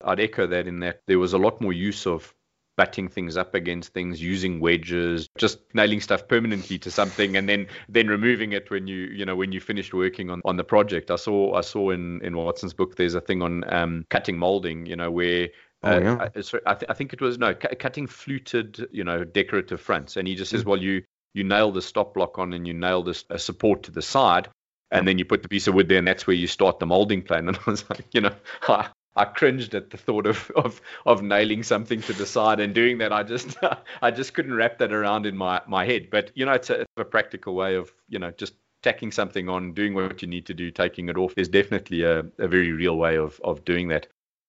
I'd 0.06 0.20
echo 0.20 0.48
that 0.48 0.68
in 0.68 0.80
that 0.82 1.02
there 1.08 1.20
was 1.20 1.34
a 1.34 1.38
lot 1.38 1.62
more 1.62 1.74
use 1.74 2.06
of 2.06 2.34
batting 2.78 3.10
things 3.10 3.38
up 3.38 3.54
against 3.54 3.94
things, 3.94 4.22
using 4.22 4.60
wedges, 4.60 5.28
just 5.38 5.60
nailing 5.74 6.02
stuff 6.02 6.28
permanently 6.28 6.80
to 6.80 6.90
something, 6.90 7.38
and 7.38 7.48
then 7.48 7.68
then 7.90 8.08
removing 8.08 8.54
it 8.54 8.70
when 8.72 8.88
you 8.88 9.06
you 9.08 9.26
know 9.26 9.36
when 9.36 9.52
you 9.52 9.60
finished 9.60 9.94
working 9.94 10.30
on, 10.30 10.42
on 10.46 10.58
the 10.58 10.64
project. 10.64 11.12
I 11.12 11.16
saw 11.16 11.54
I 11.54 11.62
saw 11.62 11.92
in 11.92 12.22
in 12.22 12.36
Watson's 12.36 12.74
book 12.74 12.96
there's 12.96 13.16
a 13.16 13.22
thing 13.22 13.42
on 13.42 13.72
um, 13.72 14.06
cutting 14.10 14.38
molding, 14.38 14.86
you 14.86 14.96
know 14.96 15.12
where. 15.12 15.50
Oh, 15.84 15.92
uh, 15.92 16.00
yeah. 16.00 16.30
I, 16.36 16.42
sorry, 16.42 16.62
I, 16.68 16.76
th- 16.76 16.92
I, 16.92 16.94
think 16.94 17.12
it 17.12 17.22
was 17.22 17.40
no 17.40 17.56
cu- 17.56 17.76
cutting 17.76 18.06
fluted, 18.06 18.88
you 18.92 19.04
know, 19.04 19.24
decorative 19.24 19.82
fronts, 19.82 20.16
and 20.16 20.28
he 20.28 20.36
just 20.36 20.52
says, 20.52 20.64
mm. 20.64 20.68
well, 20.68 20.78
you 20.78 21.02
you 21.34 21.44
nail 21.44 21.72
the 21.72 21.82
stop 21.82 22.14
block 22.14 22.38
on 22.38 22.54
and 22.54 22.68
you 22.68 22.74
nail 22.76 23.02
this 23.02 23.26
a 23.32 23.40
support 23.40 23.84
to 23.84 23.92
the 23.92 24.04
side, 24.04 24.48
and 24.92 25.08
then 25.08 25.18
you 25.18 25.26
put 25.26 25.42
the 25.42 25.50
piece 25.50 25.68
of 25.68 25.74
wood 25.74 25.88
there, 25.88 25.98
and 25.98 26.08
that's 26.08 26.28
where 26.28 26.36
you 26.36 26.48
start 26.48 26.80
the 26.80 26.86
molding 26.86 27.24
plan. 27.24 27.48
And 27.48 27.58
I 27.58 27.70
was 27.70 27.90
like, 27.90 28.06
you 28.14 28.22
know, 28.22 28.34
I 28.68 28.90
cringed 29.26 29.76
at 29.76 29.90
the 29.90 29.98
thought 29.98 30.26
of, 30.26 30.52
of 30.56 30.82
of 31.06 31.22
nailing 31.22 31.64
something 31.64 32.02
to 32.02 32.14
the 32.14 32.26
side 32.26 32.60
and 32.60 32.74
doing 32.74 32.98
that. 33.00 33.12
I 33.12 33.24
just 33.24 33.58
I 34.02 34.12
just 34.12 34.34
couldn't 34.34 34.54
wrap 34.54 34.78
that 34.80 34.94
around 34.94 35.26
in 35.26 35.36
my, 35.36 35.62
my 35.68 35.86
head. 35.86 36.10
But 36.10 36.32
you 36.36 36.46
know, 36.46 36.54
it's 36.54 36.70
a, 36.70 36.82
it's 36.82 36.92
a 36.98 37.06
practical 37.06 37.56
way 37.56 37.76
of 37.76 37.92
you 38.10 38.20
know 38.20 38.32
just 38.32 38.54
tacking 38.82 39.12
something 39.12 39.48
on, 39.48 39.74
doing 39.74 39.94
what 39.94 40.22
you 40.22 40.28
need 40.28 40.46
to 40.48 40.54
do, 40.54 40.72
taking 40.72 41.10
it 41.10 41.18
off. 41.18 41.36
There's 41.36 41.50
definitely 41.50 42.04
a, 42.04 42.20
a 42.40 42.48
very 42.48 42.72
real 42.72 42.98
way 42.98 43.18
of 43.18 43.40
of 43.44 43.66
doing 43.66 43.90
that. 43.90 44.08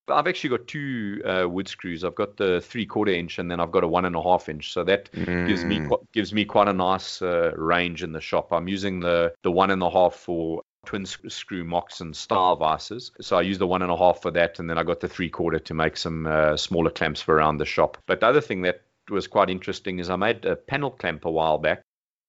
I've 0.08 0.26
actually 0.26 0.50
got 0.50 0.66
two 0.66 1.22
uh, 1.24 1.48
wood 1.48 1.68
screws. 1.68 2.04
I've 2.04 2.16
got 2.16 2.36
the 2.36 2.60
three 2.60 2.84
quarter 2.84 3.12
inch 3.12 3.38
and 3.38 3.50
then 3.50 3.60
I've 3.60 3.70
got 3.70 3.84
a 3.84 3.88
one 3.88 4.04
and 4.04 4.16
a 4.16 4.22
half 4.22 4.48
inch. 4.48 4.72
So 4.72 4.82
that 4.84 5.10
mm. 5.12 5.46
gives 5.46 5.64
me 5.64 5.78
mm. 5.78 5.96
gives 6.12 6.32
me 6.32 6.44
quite 6.44 6.68
a 6.68 6.72
nice 6.72 7.22
uh, 7.22 7.52
range 7.56 8.02
in 8.02 8.12
the 8.12 8.20
shop. 8.20 8.52
I'm 8.52 8.68
using 8.68 9.00
the 9.00 9.32
the 9.42 9.50
one 9.50 9.70
and 9.70 9.82
a 9.82 9.90
half 9.90 10.14
for 10.14 10.62
twin 10.84 11.06
screw 11.06 11.64
Moxon 11.64 12.12
style 12.14 12.56
vices. 12.56 13.12
So 13.20 13.36
I 13.36 13.42
used 13.42 13.60
the 13.60 13.66
one 13.66 13.82
and 13.82 13.90
a 13.90 13.96
half 13.96 14.22
for 14.22 14.30
that, 14.32 14.58
and 14.58 14.68
then 14.68 14.78
I 14.78 14.82
got 14.82 15.00
the 15.00 15.08
three 15.08 15.30
quarter 15.30 15.58
to 15.58 15.74
make 15.74 15.96
some 15.96 16.26
uh, 16.26 16.56
smaller 16.56 16.90
clamps 16.90 17.22
for 17.22 17.36
around 17.36 17.58
the 17.58 17.64
shop. 17.64 17.98
But 18.06 18.20
the 18.20 18.26
other 18.26 18.40
thing 18.40 18.62
that 18.62 18.82
was 19.10 19.26
quite 19.26 19.50
interesting 19.50 19.98
is 19.98 20.10
I 20.10 20.16
made 20.16 20.44
a 20.44 20.56
panel 20.56 20.90
clamp 20.90 21.24
a 21.24 21.30
while 21.30 21.58
back. 21.58 21.82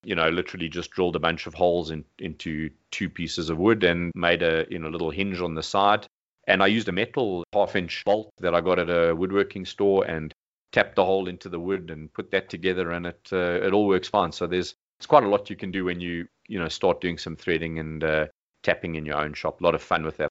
You 0.03 0.15
know, 0.15 0.29
literally 0.29 0.69
just 0.69 0.91
drilled 0.91 1.15
a 1.15 1.19
bunch 1.19 1.47
of 1.47 1.53
holes 1.53 1.89
in, 1.89 2.03
into 2.19 2.69
two 2.91 3.09
pieces 3.09 3.49
of 3.49 3.57
wood 3.57 3.83
and 3.83 4.11
made 4.15 4.43
a 4.43 4.65
you 4.69 4.79
know 4.79 4.89
little 4.89 5.11
hinge 5.11 5.39
on 5.41 5.55
the 5.55 5.63
side. 5.63 6.05
And 6.45 6.61
I 6.61 6.67
used 6.67 6.89
a 6.89 6.91
metal 6.91 7.45
half 7.53 7.75
inch 7.75 8.03
bolt 8.05 8.29
that 8.39 8.53
I 8.53 8.59
got 8.59 8.79
at 8.79 8.89
a 8.89 9.15
woodworking 9.15 9.65
store 9.65 10.03
and 10.05 10.33
tapped 10.73 10.95
the 10.95 11.05
hole 11.05 11.29
into 11.29 11.47
the 11.47 11.59
wood 11.59 11.89
and 11.89 12.11
put 12.11 12.31
that 12.31 12.49
together, 12.49 12.91
and 12.91 13.07
it 13.07 13.29
uh, 13.31 13.61
it 13.63 13.73
all 13.73 13.87
works 13.87 14.09
fine. 14.09 14.31
So 14.31 14.45
there's 14.45 14.75
it's 14.99 15.07
quite 15.07 15.23
a 15.23 15.29
lot 15.29 15.49
you 15.49 15.55
can 15.55 15.71
do 15.71 15.85
when 15.85 16.01
you 16.01 16.27
you 16.47 16.59
know 16.59 16.67
start 16.67 17.01
doing 17.01 17.17
some 17.17 17.35
threading 17.35 17.79
and 17.79 18.03
uh, 18.03 18.25
tapping 18.63 18.95
in 18.95 19.06
your 19.06 19.17
own 19.17 19.34
shop. 19.34 19.62
A 19.62 19.63
lot 19.63 19.76
of 19.76 19.82
fun 19.82 20.04
with 20.04 20.17
that. 20.17 20.30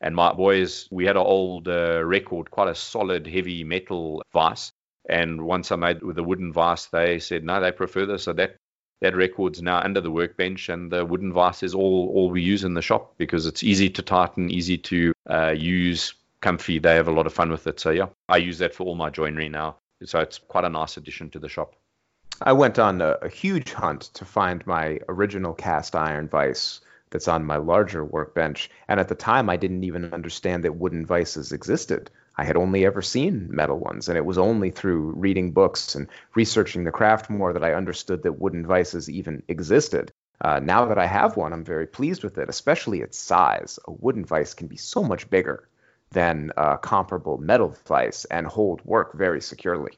And 0.00 0.16
my 0.16 0.32
boys, 0.32 0.88
we 0.90 1.06
had 1.06 1.16
an 1.16 1.22
old 1.22 1.68
uh, 1.68 2.02
record, 2.04 2.50
quite 2.50 2.68
a 2.68 2.74
solid, 2.74 3.26
heavy 3.26 3.62
metal 3.62 4.22
vice. 4.32 4.72
And 5.08 5.42
once 5.42 5.70
I 5.70 5.76
made 5.76 6.02
with 6.02 6.18
a 6.18 6.22
wooden 6.22 6.52
vice, 6.52 6.86
they 6.86 7.18
said 7.18 7.44
no, 7.44 7.60
they 7.60 7.72
prefer 7.72 8.06
this. 8.06 8.24
So 8.24 8.32
that 8.34 8.56
that 9.00 9.16
record's 9.16 9.60
now 9.60 9.80
under 9.80 10.00
the 10.00 10.10
workbench, 10.10 10.68
and 10.68 10.90
the 10.90 11.04
wooden 11.04 11.32
vice 11.32 11.62
is 11.62 11.74
all 11.74 12.10
all 12.14 12.30
we 12.30 12.40
use 12.42 12.64
in 12.64 12.74
the 12.74 12.82
shop 12.82 13.14
because 13.18 13.46
it's 13.46 13.62
easy 13.64 13.90
to 13.90 14.02
tighten, 14.02 14.50
easy 14.50 14.78
to 14.78 15.12
uh, 15.28 15.54
use, 15.56 16.14
comfy. 16.40 16.78
They 16.78 16.94
have 16.94 17.08
a 17.08 17.12
lot 17.12 17.26
of 17.26 17.32
fun 17.32 17.50
with 17.50 17.66
it. 17.66 17.80
So 17.80 17.90
yeah, 17.90 18.06
I 18.28 18.36
use 18.36 18.58
that 18.58 18.74
for 18.74 18.84
all 18.84 18.94
my 18.94 19.10
joinery 19.10 19.48
now. 19.48 19.76
So 20.04 20.20
it's 20.20 20.38
quite 20.38 20.64
a 20.64 20.68
nice 20.68 20.96
addition 20.96 21.30
to 21.30 21.38
the 21.38 21.48
shop. 21.48 21.74
I 22.40 22.52
went 22.52 22.78
on 22.78 23.00
a, 23.00 23.18
a 23.22 23.28
huge 23.28 23.72
hunt 23.72 24.02
to 24.14 24.24
find 24.24 24.66
my 24.66 24.98
original 25.08 25.54
cast 25.54 25.94
iron 25.94 26.28
vise 26.28 26.80
that's 27.12 27.28
on 27.28 27.44
my 27.44 27.56
larger 27.56 28.04
workbench, 28.04 28.68
and 28.88 28.98
at 28.98 29.08
the 29.08 29.14
time 29.14 29.48
I 29.48 29.56
didn't 29.56 29.84
even 29.84 30.12
understand 30.12 30.64
that 30.64 30.76
wooden 30.76 31.06
vices 31.06 31.52
existed. 31.52 32.10
I 32.36 32.44
had 32.44 32.56
only 32.56 32.84
ever 32.84 33.02
seen 33.02 33.46
metal 33.50 33.78
ones, 33.78 34.08
and 34.08 34.18
it 34.18 34.24
was 34.24 34.38
only 34.38 34.70
through 34.70 35.12
reading 35.12 35.52
books 35.52 35.94
and 35.94 36.08
researching 36.34 36.84
the 36.84 36.90
craft 36.90 37.30
more 37.30 37.52
that 37.52 37.62
I 37.62 37.74
understood 37.74 38.24
that 38.24 38.40
wooden 38.40 38.66
vices 38.66 39.08
even 39.08 39.42
existed. 39.48 40.10
Uh, 40.40 40.58
now 40.58 40.86
that 40.86 40.98
I 40.98 41.06
have 41.06 41.36
one, 41.36 41.52
I'm 41.52 41.64
very 41.64 41.86
pleased 41.86 42.24
with 42.24 42.38
it, 42.38 42.48
especially 42.48 43.00
its 43.00 43.18
size. 43.18 43.78
A 43.86 43.92
wooden 43.92 44.24
vice 44.24 44.54
can 44.54 44.66
be 44.66 44.76
so 44.76 45.04
much 45.04 45.30
bigger 45.30 45.68
than 46.10 46.52
a 46.56 46.78
comparable 46.78 47.38
metal 47.38 47.76
vice 47.86 48.24
and 48.26 48.46
hold 48.46 48.84
work 48.84 49.14
very 49.14 49.40
securely. 49.40 49.92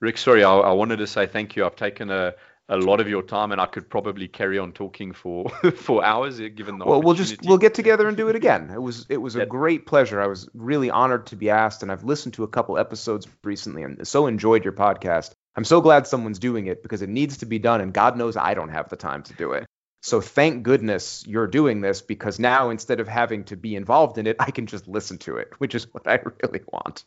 Rick, 0.00 0.18
sorry, 0.18 0.42
I, 0.42 0.52
I, 0.52 0.72
wanted 0.72 0.96
to 0.96 1.06
say 1.06 1.26
thank 1.26 1.54
you. 1.54 1.64
I've 1.64 1.76
taken 1.76 2.10
a, 2.10 2.34
a 2.72 2.76
lot 2.78 3.00
of 3.00 3.08
your 3.08 3.22
time, 3.22 3.52
and 3.52 3.60
I 3.60 3.66
could 3.66 3.88
probably 3.88 4.26
carry 4.28 4.58
on 4.58 4.72
talking 4.72 5.12
for 5.12 5.48
for 5.76 6.04
hours, 6.04 6.40
eh, 6.40 6.48
given 6.48 6.78
the. 6.78 6.86
Well, 6.86 7.02
we'll 7.02 7.14
just 7.14 7.42
we'll 7.44 7.58
get 7.58 7.74
together 7.74 8.08
and 8.08 8.16
do 8.16 8.28
it 8.28 8.36
again. 8.36 8.70
It 8.72 8.80
was 8.80 9.06
it 9.08 9.18
was 9.18 9.36
a 9.36 9.46
great 9.46 9.86
pleasure. 9.86 10.20
I 10.20 10.26
was 10.26 10.48
really 10.54 10.90
honored 10.90 11.26
to 11.26 11.36
be 11.36 11.50
asked, 11.50 11.82
and 11.82 11.92
I've 11.92 12.04
listened 12.04 12.34
to 12.34 12.44
a 12.44 12.48
couple 12.48 12.78
episodes 12.78 13.28
recently, 13.44 13.82
and 13.82 14.06
so 14.08 14.26
enjoyed 14.26 14.64
your 14.64 14.72
podcast. 14.72 15.32
I'm 15.54 15.64
so 15.64 15.82
glad 15.82 16.06
someone's 16.06 16.38
doing 16.38 16.66
it 16.66 16.82
because 16.82 17.02
it 17.02 17.10
needs 17.10 17.38
to 17.38 17.46
be 17.46 17.58
done, 17.58 17.82
and 17.82 17.92
God 17.92 18.16
knows 18.16 18.36
I 18.36 18.54
don't 18.54 18.70
have 18.70 18.88
the 18.88 18.96
time 18.96 19.22
to 19.24 19.34
do 19.34 19.52
it. 19.52 19.66
So 20.00 20.20
thank 20.20 20.64
goodness 20.64 21.24
you're 21.28 21.46
doing 21.46 21.80
this 21.80 22.02
because 22.02 22.40
now 22.40 22.70
instead 22.70 22.98
of 22.98 23.06
having 23.06 23.44
to 23.44 23.56
be 23.56 23.76
involved 23.76 24.18
in 24.18 24.26
it, 24.26 24.36
I 24.40 24.50
can 24.50 24.66
just 24.66 24.88
listen 24.88 25.18
to 25.18 25.36
it, 25.36 25.52
which 25.58 25.74
is 25.74 25.86
what 25.92 26.08
I 26.08 26.20
really 26.42 26.62
want 26.72 27.04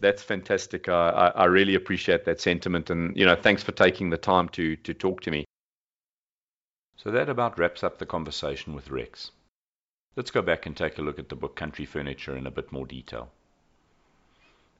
that's 0.00 0.22
fantastic. 0.22 0.88
I, 0.88 1.32
I 1.34 1.44
really 1.44 1.74
appreciate 1.74 2.24
that 2.24 2.40
sentiment, 2.40 2.90
and 2.90 3.16
you 3.16 3.24
know, 3.24 3.36
thanks 3.36 3.62
for 3.62 3.72
taking 3.72 4.10
the 4.10 4.18
time 4.18 4.48
to 4.50 4.76
to 4.76 4.94
talk 4.94 5.20
to 5.22 5.30
me. 5.30 5.44
So 6.96 7.10
that 7.10 7.28
about 7.28 7.58
wraps 7.58 7.82
up 7.82 7.98
the 7.98 8.06
conversation 8.06 8.74
with 8.74 8.90
Rex. 8.90 9.30
Let's 10.16 10.30
go 10.30 10.42
back 10.42 10.66
and 10.66 10.76
take 10.76 10.98
a 10.98 11.02
look 11.02 11.18
at 11.18 11.28
the 11.28 11.36
book 11.36 11.56
Country 11.56 11.86
Furniture 11.86 12.36
in 12.36 12.46
a 12.46 12.50
bit 12.50 12.72
more 12.72 12.86
detail. 12.86 13.30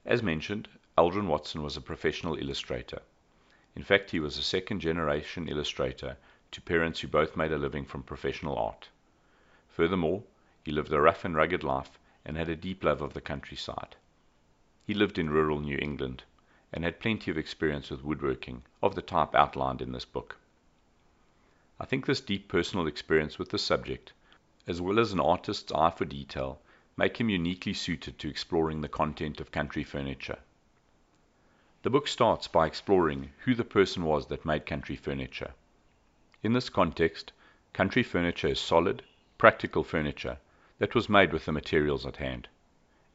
As 0.04 0.22
mentioned, 0.22 0.68
Aldren 0.98 1.28
Watson 1.28 1.62
was 1.62 1.76
a 1.76 1.80
professional 1.80 2.36
illustrator. 2.36 3.00
In 3.76 3.82
fact, 3.82 4.10
he 4.10 4.20
was 4.20 4.36
a 4.36 4.42
second 4.42 4.80
generation 4.80 5.48
illustrator 5.48 6.16
to 6.50 6.60
parents 6.60 7.00
who 7.00 7.08
both 7.08 7.36
made 7.36 7.52
a 7.52 7.58
living 7.58 7.84
from 7.84 8.02
professional 8.02 8.58
art. 8.58 8.88
Furthermore, 9.68 10.24
he 10.64 10.72
lived 10.72 10.92
a 10.92 11.00
rough 11.00 11.24
and 11.24 11.36
rugged 11.36 11.62
life 11.62 11.98
and 12.24 12.36
had 12.36 12.48
a 12.48 12.56
deep 12.56 12.82
love 12.82 13.00
of 13.00 13.14
the 13.14 13.20
countryside. 13.20 13.96
He 14.86 14.94
lived 14.94 15.20
in 15.20 15.30
rural 15.30 15.60
New 15.60 15.78
England, 15.80 16.24
and 16.72 16.82
had 16.82 16.98
plenty 16.98 17.30
of 17.30 17.38
experience 17.38 17.90
with 17.90 18.02
woodworking 18.02 18.64
of 18.82 18.96
the 18.96 19.02
type 19.02 19.36
outlined 19.36 19.80
in 19.80 19.92
this 19.92 20.04
book. 20.04 20.36
I 21.78 21.84
think 21.84 22.06
this 22.06 22.20
deep 22.20 22.48
personal 22.48 22.88
experience 22.88 23.38
with 23.38 23.50
the 23.50 23.58
subject, 23.58 24.12
as 24.66 24.80
well 24.80 24.98
as 24.98 25.12
an 25.12 25.20
artist's 25.20 25.70
eye 25.70 25.90
for 25.90 26.04
detail, 26.06 26.60
make 26.96 27.20
him 27.20 27.28
uniquely 27.30 27.72
suited 27.72 28.18
to 28.18 28.28
exploring 28.28 28.80
the 28.80 28.88
content 28.88 29.40
of 29.40 29.52
country 29.52 29.84
furniture. 29.84 30.40
The 31.82 31.90
book 31.90 32.08
starts 32.08 32.48
by 32.48 32.66
exploring 32.66 33.30
who 33.44 33.54
the 33.54 33.62
person 33.62 34.02
was 34.02 34.26
that 34.26 34.44
made 34.44 34.66
country 34.66 34.96
furniture. 34.96 35.54
In 36.42 36.52
this 36.52 36.68
context, 36.68 37.30
country 37.72 38.02
furniture 38.02 38.48
is 38.48 38.58
solid, 38.58 39.04
practical 39.38 39.84
furniture 39.84 40.38
that 40.78 40.96
was 40.96 41.08
made 41.08 41.32
with 41.32 41.44
the 41.44 41.52
materials 41.52 42.04
at 42.04 42.16
hand, 42.16 42.48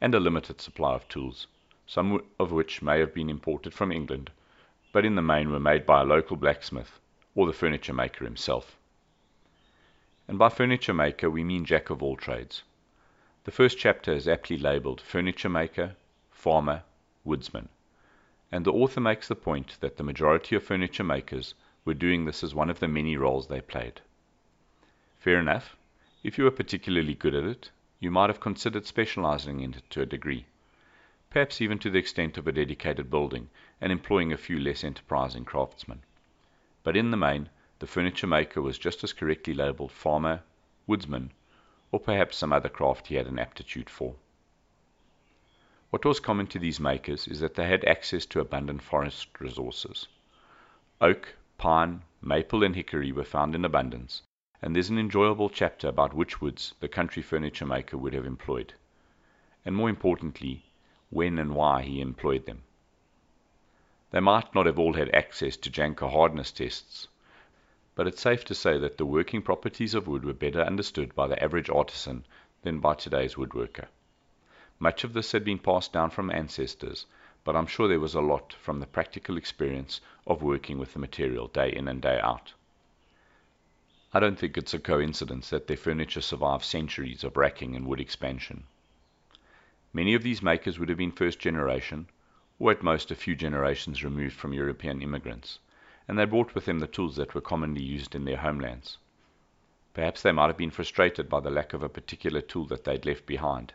and 0.00 0.14
a 0.14 0.20
limited 0.20 0.62
supply 0.62 0.94
of 0.94 1.06
tools 1.08 1.46
some 1.86 2.20
of 2.40 2.50
which 2.50 2.82
may 2.82 2.98
have 2.98 3.14
been 3.14 3.30
imported 3.30 3.72
from 3.72 3.92
England, 3.92 4.30
but 4.90 5.04
in 5.04 5.14
the 5.14 5.22
main 5.22 5.50
were 5.52 5.60
made 5.60 5.86
by 5.86 6.00
a 6.00 6.04
local 6.04 6.36
blacksmith 6.36 6.98
or 7.36 7.46
the 7.46 7.52
furniture 7.52 7.92
maker 7.92 8.24
himself. 8.24 8.76
And 10.26 10.36
by 10.36 10.48
furniture 10.48 10.92
maker 10.92 11.30
we 11.30 11.44
mean 11.44 11.64
jack 11.64 11.88
of 11.88 12.02
all 12.02 12.16
trades. 12.16 12.64
The 13.44 13.52
first 13.52 13.78
chapter 13.78 14.12
is 14.12 14.26
aptly 14.26 14.58
labelled 14.58 15.00
Furniture 15.00 15.48
Maker, 15.48 15.94
Farmer, 16.32 16.82
Woodsman, 17.24 17.68
and 18.50 18.64
the 18.64 18.72
author 18.72 19.00
makes 19.00 19.28
the 19.28 19.36
point 19.36 19.78
that 19.80 19.96
the 19.96 20.02
majority 20.02 20.56
of 20.56 20.64
furniture 20.64 21.04
makers 21.04 21.54
were 21.84 21.94
doing 21.94 22.24
this 22.24 22.42
as 22.42 22.52
one 22.52 22.70
of 22.70 22.80
the 22.80 22.88
many 22.88 23.16
roles 23.16 23.46
they 23.46 23.60
played. 23.60 24.00
Fair 25.20 25.38
enough, 25.38 25.76
if 26.24 26.36
you 26.36 26.42
were 26.42 26.50
particularly 26.50 27.14
good 27.14 27.36
at 27.36 27.44
it, 27.44 27.70
you 28.00 28.10
might 28.10 28.30
have 28.30 28.40
considered 28.40 28.86
specializing 28.86 29.60
in 29.60 29.74
it 29.74 29.88
to 29.90 30.02
a 30.02 30.06
degree 30.06 30.46
perhaps 31.30 31.60
even 31.60 31.78
to 31.78 31.90
the 31.90 31.98
extent 31.98 32.38
of 32.38 32.46
a 32.46 32.52
dedicated 32.52 33.10
building, 33.10 33.48
and 33.80 33.92
employing 33.92 34.32
a 34.32 34.36
few 34.36 34.58
less 34.58 34.84
enterprising 34.84 35.44
craftsmen. 35.44 36.02
But 36.82 36.96
in 36.96 37.10
the 37.10 37.16
main, 37.16 37.50
the 37.78 37.86
furniture 37.86 38.26
maker 38.26 38.62
was 38.62 38.78
just 38.78 39.04
as 39.04 39.12
correctly 39.12 39.52
labelled 39.52 39.92
farmer, 39.92 40.42
woodsman, 40.86 41.32
or 41.92 42.00
perhaps 42.00 42.36
some 42.36 42.52
other 42.52 42.68
craft 42.68 43.08
he 43.08 43.16
had 43.16 43.26
an 43.26 43.38
aptitude 43.38 43.90
for. 43.90 44.16
What 45.90 46.04
was 46.04 46.20
common 46.20 46.46
to 46.48 46.58
these 46.58 46.80
makers 46.80 47.28
is 47.28 47.40
that 47.40 47.54
they 47.54 47.68
had 47.68 47.84
access 47.84 48.26
to 48.26 48.40
abundant 48.40 48.82
forest 48.82 49.28
resources. 49.38 50.08
Oak, 51.00 51.34
pine, 51.58 52.02
maple, 52.20 52.64
and 52.64 52.74
hickory 52.74 53.12
were 53.12 53.24
found 53.24 53.54
in 53.54 53.64
abundance, 53.64 54.22
and 54.60 54.74
there's 54.74 54.90
an 54.90 54.98
enjoyable 54.98 55.48
chapter 55.48 55.88
about 55.88 56.12
which 56.12 56.40
woods 56.40 56.74
the 56.80 56.88
country 56.88 57.22
furniture 57.22 57.66
maker 57.66 57.96
would 57.96 58.14
have 58.14 58.26
employed. 58.26 58.74
And 59.64 59.76
more 59.76 59.88
importantly, 59.88 60.65
when 61.10 61.38
and 61.38 61.54
why 61.54 61.82
he 61.82 62.00
employed 62.00 62.46
them. 62.46 62.62
They 64.10 64.20
might 64.20 64.54
not 64.54 64.66
have 64.66 64.78
all 64.78 64.94
had 64.94 65.14
access 65.14 65.56
to 65.58 65.70
Janka 65.70 66.08
hardness 66.08 66.52
tests, 66.52 67.08
but 67.94 68.06
it's 68.06 68.20
safe 68.20 68.44
to 68.44 68.54
say 68.54 68.78
that 68.78 68.98
the 68.98 69.06
working 69.06 69.42
properties 69.42 69.94
of 69.94 70.06
wood 70.06 70.24
were 70.24 70.32
better 70.32 70.62
understood 70.62 71.14
by 71.14 71.26
the 71.26 71.42
average 71.42 71.70
artisan 71.70 72.24
than 72.62 72.80
by 72.80 72.94
today's 72.94 73.34
woodworker. 73.36 73.86
Much 74.78 75.04
of 75.04 75.12
this 75.12 75.32
had 75.32 75.44
been 75.44 75.58
passed 75.58 75.92
down 75.92 76.10
from 76.10 76.30
ancestors, 76.30 77.06
but 77.44 77.56
I'm 77.56 77.66
sure 77.66 77.88
there 77.88 78.00
was 78.00 78.14
a 78.14 78.20
lot 78.20 78.52
from 78.52 78.80
the 78.80 78.86
practical 78.86 79.36
experience 79.36 80.00
of 80.26 80.42
working 80.42 80.78
with 80.78 80.92
the 80.92 80.98
material 80.98 81.48
day 81.48 81.72
in 81.72 81.88
and 81.88 82.02
day 82.02 82.20
out. 82.20 82.52
I 84.12 84.20
don't 84.20 84.38
think 84.38 84.56
it's 84.56 84.74
a 84.74 84.78
coincidence 84.78 85.50
that 85.50 85.66
their 85.66 85.76
furniture 85.76 86.20
survived 86.20 86.64
centuries 86.64 87.22
of 87.24 87.36
racking 87.36 87.76
and 87.76 87.86
wood 87.86 88.00
expansion. 88.00 88.64
Many 89.96 90.12
of 90.12 90.22
these 90.22 90.42
makers 90.42 90.78
would 90.78 90.90
have 90.90 90.98
been 90.98 91.10
first 91.10 91.38
generation, 91.38 92.10
or 92.58 92.70
at 92.70 92.82
most 92.82 93.10
a 93.10 93.14
few 93.14 93.34
generations 93.34 94.04
removed 94.04 94.34
from 94.36 94.52
European 94.52 95.00
immigrants, 95.00 95.58
and 96.06 96.18
they 96.18 96.26
brought 96.26 96.54
with 96.54 96.66
them 96.66 96.80
the 96.80 96.86
tools 96.86 97.16
that 97.16 97.34
were 97.34 97.40
commonly 97.40 97.80
used 97.82 98.14
in 98.14 98.26
their 98.26 98.36
homelands. 98.36 98.98
Perhaps 99.94 100.20
they 100.20 100.32
might 100.32 100.48
have 100.48 100.58
been 100.58 100.70
frustrated 100.70 101.30
by 101.30 101.40
the 101.40 101.48
lack 101.48 101.72
of 101.72 101.82
a 101.82 101.88
particular 101.88 102.42
tool 102.42 102.66
that 102.66 102.84
they'd 102.84 103.06
left 103.06 103.24
behind, 103.24 103.72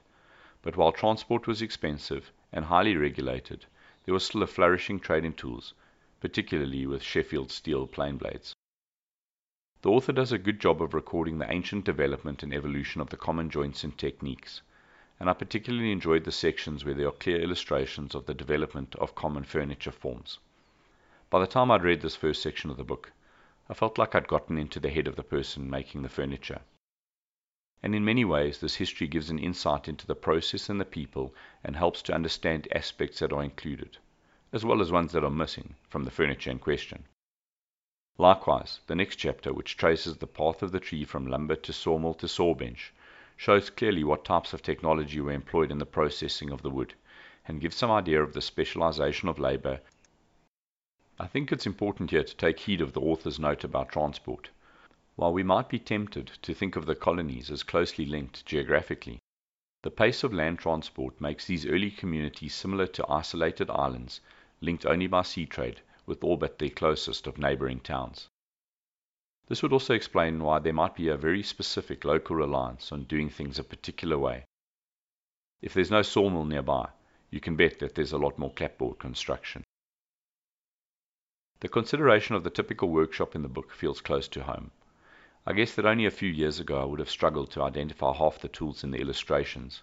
but 0.62 0.78
while 0.78 0.92
transport 0.92 1.48
was 1.48 1.60
expensive 1.60 2.32
and 2.54 2.66
highly 2.66 2.96
regulated, 2.96 3.66
there 4.06 4.14
was 4.14 4.24
still 4.24 4.44
a 4.44 4.48
flourishing 4.48 5.00
trade 5.00 5.26
in 5.26 5.34
tools, 5.34 5.74
particularly 6.20 6.86
with 6.86 7.02
Sheffield 7.02 7.50
steel 7.50 7.88
plane 7.88 8.18
blades. 8.18 8.54
The 9.82 9.90
author 9.90 10.14
does 10.14 10.32
a 10.32 10.38
good 10.38 10.60
job 10.60 10.84
of 10.84 10.94
recording 10.94 11.40
the 11.40 11.52
ancient 11.52 11.84
development 11.84 12.44
and 12.44 12.54
evolution 12.54 13.02
of 13.02 13.10
the 13.10 13.18
common 13.18 13.50
joints 13.50 13.84
and 13.84 13.98
techniques 13.98 14.62
and 15.22 15.30
I 15.30 15.34
particularly 15.34 15.92
enjoyed 15.92 16.24
the 16.24 16.32
sections 16.32 16.84
where 16.84 16.96
there 16.96 17.08
are 17.08 17.12
clear 17.12 17.40
illustrations 17.40 18.16
of 18.16 18.26
the 18.26 18.34
development 18.34 18.96
of 18.96 19.14
common 19.14 19.44
furniture 19.44 19.92
forms. 19.92 20.40
By 21.30 21.40
the 21.40 21.46
time 21.46 21.70
I'd 21.70 21.84
read 21.84 22.02
this 22.02 22.16
first 22.16 22.42
section 22.42 22.72
of 22.72 22.78
the 22.78 22.84
book, 22.84 23.12
I 23.70 23.76
felt 23.76 24.00
like 24.00 24.16
I'd 24.16 24.28
gotten 24.28 24.58
into 24.58 24.80
the 24.80 24.90
head 24.90 25.08
of 25.08 25.16
the 25.16 25.24
person 25.24 25.70
making 25.70 26.02
the 26.02 26.10
furniture. 26.10 26.62
And 27.84 27.94
in 27.94 28.04
many 28.04 28.26
ways, 28.26 28.60
this 28.60 28.74
history 28.78 29.08
gives 29.08 29.30
an 29.30 29.38
insight 29.38 29.88
into 29.88 30.08
the 30.08 30.16
process 30.16 30.70
and 30.70 30.82
the 30.82 30.86
people 30.86 31.36
and 31.64 31.76
helps 31.76 32.02
to 32.04 32.16
understand 32.16 32.68
aspects 32.72 33.20
that 33.20 33.32
are 33.32 33.44
included, 33.44 34.00
as 34.52 34.66
well 34.66 34.82
as 34.82 34.92
ones 34.92 35.12
that 35.12 35.24
are 35.24 35.30
missing 35.30 35.76
from 35.88 36.04
the 36.04 36.10
furniture 36.10 36.50
in 36.50 36.58
question. 36.58 37.04
Likewise, 38.18 38.80
the 38.88 38.96
next 38.96 39.18
chapter, 39.18 39.54
which 39.54 39.78
traces 39.78 40.18
the 40.18 40.26
path 40.26 40.64
of 40.64 40.72
the 40.72 40.80
tree 40.80 41.06
from 41.06 41.28
lumber 41.28 41.56
to 41.58 41.72
sawmill 41.72 42.16
to 42.16 42.28
sawbench, 42.28 42.92
shows 43.42 43.72
clearly 43.72 44.04
what 44.04 44.24
types 44.24 44.54
of 44.54 44.62
technology 44.62 45.20
were 45.20 45.32
employed 45.32 45.72
in 45.72 45.80
the 45.80 45.86
processing 45.98 46.52
of 46.52 46.62
the 46.62 46.70
wood, 46.70 46.94
and 47.48 47.60
gives 47.60 47.76
some 47.76 47.90
idea 47.90 48.22
of 48.22 48.34
the 48.34 48.40
specialization 48.40 49.28
of 49.28 49.40
labor. 49.40 49.82
I 51.20 51.26
think 51.26 51.52
it's 51.52 51.66
important 51.66 52.12
here 52.12 52.24
to 52.24 52.36
take 52.36 52.60
heed 52.60 52.82
of 52.82 52.94
the 52.94 53.02
author's 53.02 53.40
note 53.40 53.64
about 53.64 53.90
transport. 53.90 54.52
While 55.16 55.34
we 55.34 55.42
might 55.42 55.70
be 55.70 55.80
tempted 55.80 56.28
to 56.44 56.54
think 56.54 56.76
of 56.76 56.86
the 56.86 56.94
colonies 56.94 57.50
as 57.50 57.64
closely 57.64 58.06
linked 58.06 58.46
geographically, 58.46 59.18
the 59.82 59.90
pace 59.90 60.24
of 60.24 60.32
land 60.32 60.60
transport 60.60 61.20
makes 61.20 61.48
these 61.48 61.66
early 61.66 61.90
communities 61.90 62.54
similar 62.54 62.86
to 62.86 63.10
isolated 63.10 63.72
islands 63.72 64.22
linked 64.62 64.86
only 64.86 65.08
by 65.08 65.24
sea 65.24 65.48
trade 65.48 65.82
with 66.06 66.24
all 66.24 66.38
but 66.38 66.60
the 66.60 66.70
closest 66.70 67.26
of 67.26 67.40
neighbouring 67.40 67.80
towns. 67.80 68.28
This 69.52 69.62
would 69.62 69.74
also 69.74 69.94
explain 69.94 70.42
why 70.42 70.60
there 70.60 70.72
might 70.72 70.96
be 70.96 71.10
a 71.10 71.18
very 71.18 71.44
specific 71.44 72.06
local 72.06 72.38
reliance 72.38 72.90
on 72.94 73.04
doing 73.04 73.30
things 73.30 73.60
a 73.60 73.66
particular 73.66 74.18
way. 74.18 74.46
If 75.62 75.74
there's 75.74 75.92
no 75.92 76.04
sawmill 76.04 76.46
nearby, 76.46 76.92
you 77.30 77.42
can 77.42 77.58
bet 77.58 77.80
that 77.80 77.96
there's 77.96 78.14
a 78.14 78.18
lot 78.18 78.40
more 78.40 78.54
clapboard 78.54 79.00
construction. 79.00 79.66
The 81.60 81.68
consideration 81.68 82.34
of 82.34 82.46
the 82.46 82.50
typical 82.50 82.88
workshop 82.92 83.36
in 83.36 83.42
the 83.42 83.50
book 83.50 83.74
feels 83.74 84.00
close 84.00 84.30
to 84.30 84.44
home. 84.44 84.72
I 85.46 85.52
guess 85.52 85.76
that 85.76 85.86
only 85.86 86.06
a 86.06 86.12
few 86.12 86.30
years 86.30 86.62
ago 86.62 86.82
I 86.82 86.86
would 86.86 87.00
have 87.00 87.10
struggled 87.10 87.52
to 87.52 87.64
identify 87.64 88.14
half 88.14 88.40
the 88.40 88.48
tools 88.48 88.86
in 88.86 88.92
the 88.92 89.02
illustrations. 89.02 89.82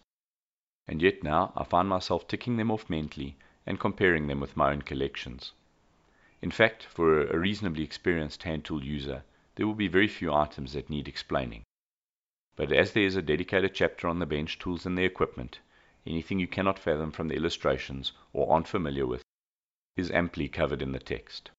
And 0.86 1.02
yet 1.02 1.22
now 1.22 1.52
I 1.54 1.64
find 1.64 1.90
myself 1.90 2.26
ticking 2.26 2.56
them 2.56 2.70
off 2.70 2.88
mentally 2.88 3.36
and 3.66 3.78
comparing 3.78 4.28
them 4.28 4.40
with 4.40 4.56
my 4.56 4.72
own 4.72 4.80
collections. 4.80 5.52
In 6.40 6.50
fact, 6.50 6.84
for 6.84 7.26
a 7.26 7.38
reasonably 7.38 7.84
experienced 7.84 8.44
hand 8.44 8.64
tool 8.64 8.82
user, 8.82 9.24
there 9.58 9.66
will 9.66 9.74
be 9.74 9.88
very 9.88 10.06
few 10.06 10.32
items 10.32 10.72
that 10.72 10.88
need 10.88 11.08
explaining. 11.08 11.64
But 12.54 12.70
as 12.70 12.92
there 12.92 13.02
is 13.02 13.16
a 13.16 13.22
dedicated 13.22 13.74
chapter 13.74 14.06
on 14.06 14.20
the 14.20 14.24
bench 14.26 14.56
tools 14.56 14.86
and 14.86 14.96
their 14.96 15.06
equipment, 15.06 15.58
anything 16.06 16.38
you 16.38 16.46
cannot 16.46 16.78
fathom 16.78 17.10
from 17.10 17.26
the 17.26 17.34
illustrations 17.34 18.12
or 18.32 18.52
aren't 18.52 18.68
familiar 18.68 19.04
with 19.04 19.24
is 19.96 20.12
amply 20.12 20.48
covered 20.48 20.80
in 20.80 20.92
the 20.92 21.00
text. 21.00 21.50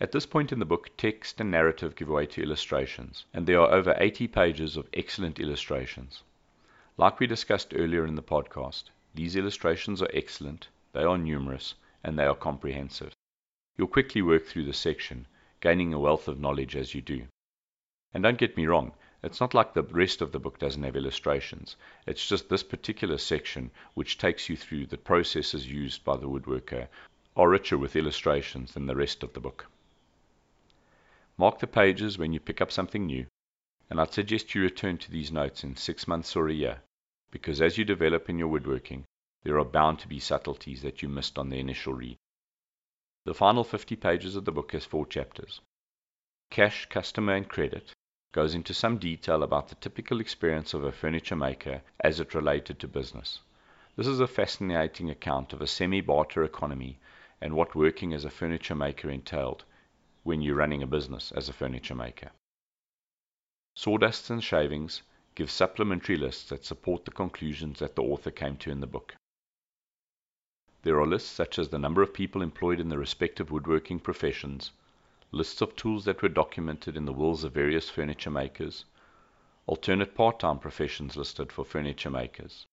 At 0.00 0.12
this 0.12 0.24
point 0.24 0.50
in 0.50 0.60
the 0.60 0.64
book, 0.64 0.96
text 0.96 1.42
and 1.42 1.50
narrative 1.50 1.94
give 1.94 2.08
way 2.08 2.24
to 2.28 2.42
illustrations, 2.42 3.26
and 3.34 3.46
there 3.46 3.60
are 3.60 3.70
over 3.70 3.94
80 3.98 4.26
pages 4.28 4.78
of 4.78 4.88
excellent 4.94 5.38
illustrations. 5.38 6.22
Like 6.96 7.20
we 7.20 7.26
discussed 7.26 7.74
earlier 7.76 8.06
in 8.06 8.14
the 8.14 8.22
podcast, 8.22 8.84
these 9.14 9.36
illustrations 9.36 10.00
are 10.00 10.10
excellent, 10.14 10.68
they 10.94 11.02
are 11.02 11.18
numerous, 11.18 11.74
and 12.02 12.18
they 12.18 12.24
are 12.24 12.34
comprehensive. 12.34 13.12
You'll 13.76 13.88
quickly 13.88 14.22
work 14.22 14.46
through 14.46 14.64
the 14.64 14.72
section, 14.72 15.26
gaining 15.60 15.92
a 15.92 15.98
wealth 15.98 16.28
of 16.28 16.40
knowledge 16.40 16.76
as 16.76 16.94
you 16.94 17.02
do. 17.02 17.26
And 18.12 18.22
don't 18.22 18.38
get 18.38 18.56
me 18.56 18.66
wrong, 18.66 18.92
it's 19.22 19.40
not 19.40 19.52
like 19.52 19.74
the 19.74 19.82
rest 19.82 20.22
of 20.22 20.32
the 20.32 20.38
book 20.38 20.58
doesn't 20.58 20.82
have 20.82 20.96
illustrations. 20.96 21.76
It's 22.06 22.26
just 22.26 22.48
this 22.48 22.62
particular 22.62 23.18
section, 23.18 23.70
which 23.94 24.16
takes 24.16 24.48
you 24.48 24.56
through 24.56 24.86
the 24.86 24.96
processes 24.96 25.70
used 25.70 26.04
by 26.04 26.16
the 26.16 26.28
woodworker, 26.28 26.88
are 27.36 27.48
richer 27.48 27.76
with 27.76 27.96
illustrations 27.96 28.72
than 28.72 28.86
the 28.86 28.96
rest 28.96 29.22
of 29.22 29.34
the 29.34 29.40
book. 29.40 29.66
Mark 31.36 31.58
the 31.58 31.66
pages 31.66 32.18
when 32.18 32.32
you 32.32 32.40
pick 32.40 32.60
up 32.60 32.72
something 32.72 33.06
new, 33.06 33.26
and 33.90 34.00
I'd 34.00 34.12
suggest 34.12 34.54
you 34.54 34.62
return 34.62 34.98
to 34.98 35.10
these 35.10 35.30
notes 35.30 35.64
in 35.64 35.76
six 35.76 36.08
months 36.08 36.34
or 36.34 36.48
a 36.48 36.54
year, 36.54 36.80
because 37.30 37.60
as 37.60 37.76
you 37.76 37.84
develop 37.84 38.28
in 38.28 38.38
your 38.38 38.48
woodworking, 38.48 39.04
there 39.42 39.58
are 39.58 39.64
bound 39.64 39.98
to 40.00 40.08
be 40.08 40.20
subtleties 40.20 40.82
that 40.82 41.02
you 41.02 41.08
missed 41.08 41.38
on 41.38 41.48
the 41.50 41.58
initial 41.58 41.92
read. 41.92 42.16
The 43.26 43.34
final 43.34 43.64
50 43.64 43.96
pages 43.96 44.34
of 44.34 44.46
the 44.46 44.52
book 44.52 44.72
has 44.72 44.86
four 44.86 45.04
chapters. 45.06 45.60
Cash, 46.50 46.86
customer, 46.86 47.34
and 47.34 47.46
credit 47.48 47.92
goes 48.32 48.54
into 48.54 48.72
some 48.72 48.96
detail 48.96 49.42
about 49.42 49.68
the 49.68 49.74
typical 49.74 50.20
experience 50.20 50.72
of 50.72 50.84
a 50.84 50.92
furniture 50.92 51.36
maker 51.36 51.82
as 52.00 52.18
it 52.18 52.34
related 52.34 52.78
to 52.78 52.88
business. 52.88 53.40
This 53.96 54.06
is 54.06 54.20
a 54.20 54.26
fascinating 54.26 55.10
account 55.10 55.52
of 55.52 55.60
a 55.60 55.66
semi 55.66 56.00
barter 56.00 56.42
economy 56.44 56.98
and 57.42 57.54
what 57.54 57.74
working 57.74 58.14
as 58.14 58.24
a 58.24 58.30
furniture 58.30 58.74
maker 58.74 59.10
entailed 59.10 59.64
when 60.22 60.40
you're 60.40 60.56
running 60.56 60.82
a 60.82 60.86
business 60.86 61.30
as 61.32 61.48
a 61.48 61.52
furniture 61.52 61.94
maker. 61.94 62.30
Sawdusts 63.76 64.30
and 64.30 64.42
shavings 64.42 65.02
give 65.34 65.50
supplementary 65.50 66.16
lists 66.16 66.48
that 66.48 66.64
support 66.64 67.04
the 67.04 67.10
conclusions 67.10 67.80
that 67.80 67.96
the 67.96 68.02
author 68.02 68.30
came 68.30 68.56
to 68.56 68.70
in 68.70 68.80
the 68.80 68.86
book. 68.86 69.14
There 70.82 70.98
are 70.98 71.06
lists 71.06 71.28
such 71.28 71.58
as 71.58 71.68
the 71.68 71.78
number 71.78 72.00
of 72.00 72.14
people 72.14 72.40
employed 72.40 72.80
in 72.80 72.88
the 72.88 72.96
respective 72.96 73.50
woodworking 73.50 74.00
professions, 74.00 74.72
lists 75.30 75.60
of 75.60 75.76
tools 75.76 76.06
that 76.06 76.22
were 76.22 76.28
documented 76.30 76.96
in 76.96 77.04
the 77.04 77.12
wills 77.12 77.44
of 77.44 77.52
various 77.52 77.90
furniture 77.90 78.30
makers, 78.30 78.86
alternate 79.66 80.14
part-time 80.14 80.58
professions 80.58 81.16
listed 81.16 81.52
for 81.52 81.66
furniture 81.66 82.08
makers, 82.08 82.66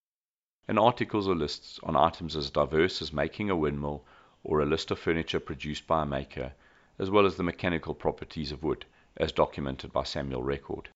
and 0.69 0.79
articles 0.79 1.27
or 1.27 1.35
lists 1.35 1.81
on 1.83 1.97
items 1.97 2.37
as 2.37 2.49
diverse 2.49 3.01
as 3.01 3.11
making 3.11 3.49
a 3.49 3.57
windmill 3.57 4.05
or 4.41 4.61
a 4.61 4.65
list 4.65 4.89
of 4.89 4.97
furniture 4.97 5.41
produced 5.41 5.85
by 5.85 6.03
a 6.03 6.05
maker, 6.05 6.53
as 6.97 7.09
well 7.09 7.25
as 7.25 7.35
the 7.35 7.43
mechanical 7.43 7.93
properties 7.93 8.53
of 8.53 8.63
wood, 8.63 8.85
as 9.17 9.33
documented 9.33 9.91
by 9.91 10.03
Samuel 10.03 10.43
Record. 10.43 10.87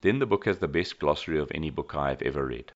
Then 0.00 0.20
the 0.20 0.26
book 0.26 0.46
has 0.46 0.58
the 0.58 0.68
best 0.68 0.98
glossary 0.98 1.38
of 1.38 1.52
any 1.54 1.68
book 1.68 1.94
I 1.94 2.08
have 2.08 2.22
ever 2.22 2.46
read. 2.46 2.72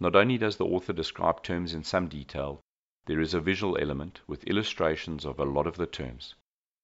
Not 0.00 0.16
only 0.16 0.38
does 0.38 0.56
the 0.56 0.66
author 0.66 0.92
describe 0.92 1.42
terms 1.42 1.72
in 1.72 1.84
some 1.84 2.08
detail, 2.08 2.60
there 3.06 3.20
is 3.20 3.34
a 3.34 3.40
visual 3.40 3.78
element 3.78 4.20
with 4.26 4.44
illustrations 4.44 5.24
of 5.24 5.38
a 5.38 5.44
lot 5.44 5.66
of 5.66 5.76
the 5.76 5.86
terms. 5.86 6.34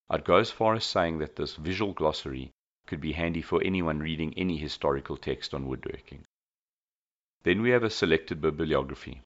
I'd 0.08 0.24
go 0.24 0.36
as 0.36 0.50
far 0.50 0.74
as 0.74 0.84
saying 0.84 1.18
that 1.18 1.36
this 1.36 1.56
visual 1.56 1.92
glossary 1.92 2.50
could 2.86 3.00
be 3.00 3.12
handy 3.12 3.42
for 3.42 3.62
anyone 3.62 4.00
reading 4.00 4.34
any 4.36 4.56
historical 4.56 5.16
text 5.16 5.54
on 5.54 5.66
woodworking. 5.66 6.24
Then 7.42 7.62
we 7.62 7.70
have 7.70 7.82
a 7.82 7.90
selected 7.90 8.40
bibliography. 8.40 9.22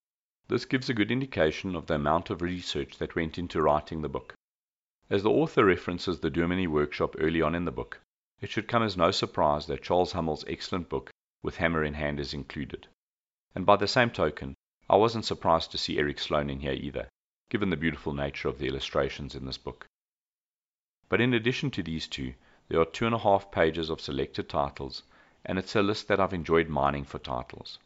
This 0.48 0.64
gives 0.64 0.88
a 0.88 0.94
good 0.94 1.10
indication 1.10 1.74
of 1.74 1.86
the 1.86 1.94
amount 1.94 2.30
of 2.30 2.42
research 2.42 2.98
that 2.98 3.16
went 3.16 3.38
into 3.38 3.60
writing 3.62 4.02
the 4.02 4.08
book. 4.08 4.34
As 5.10 5.22
the 5.22 5.30
author 5.30 5.64
references 5.64 6.20
the 6.20 6.30
Dominy 6.30 6.66
workshop 6.66 7.16
early 7.18 7.42
on 7.42 7.54
in 7.54 7.64
the 7.64 7.72
book, 7.72 8.00
it 8.40 8.50
should 8.50 8.68
come 8.68 8.82
as 8.82 8.96
no 8.96 9.10
surprise 9.10 9.66
that 9.66 9.82
Charles 9.82 10.12
Hummel's 10.12 10.44
excellent 10.46 10.88
book 10.88 11.10
with 11.42 11.56
Hammer 11.56 11.82
in 11.82 11.94
Hand 11.94 12.20
is 12.20 12.32
included. 12.32 12.86
And 13.54 13.64
by 13.64 13.76
the 13.76 13.86
same 13.86 14.10
token, 14.10 14.54
I 14.90 14.96
wasn't 14.96 15.24
surprised 15.24 15.70
to 15.70 15.78
see 15.78 15.98
Eric 15.98 16.18
Sloane 16.18 16.50
in 16.50 16.60
here 16.60 16.72
either, 16.72 17.08
given 17.48 17.70
the 17.70 17.76
beautiful 17.76 18.12
nature 18.12 18.48
of 18.48 18.58
the 18.58 18.66
illustrations 18.66 19.34
in 19.34 19.46
this 19.46 19.58
book. 19.58 19.86
But 21.08 21.20
in 21.20 21.32
addition 21.32 21.70
to 21.72 21.82
these 21.82 22.08
two, 22.08 22.34
there 22.68 22.80
are 22.80 22.84
two 22.84 23.06
and 23.06 23.14
a 23.14 23.18
half 23.18 23.50
pages 23.50 23.90
of 23.90 24.00
selected 24.00 24.48
titles, 24.48 25.02
and 25.44 25.58
it's 25.58 25.76
a 25.76 25.82
list 25.82 26.08
that 26.08 26.18
I've 26.18 26.32
enjoyed 26.32 26.68
mining 26.68 27.04
for 27.04 27.18
titles. 27.18 27.78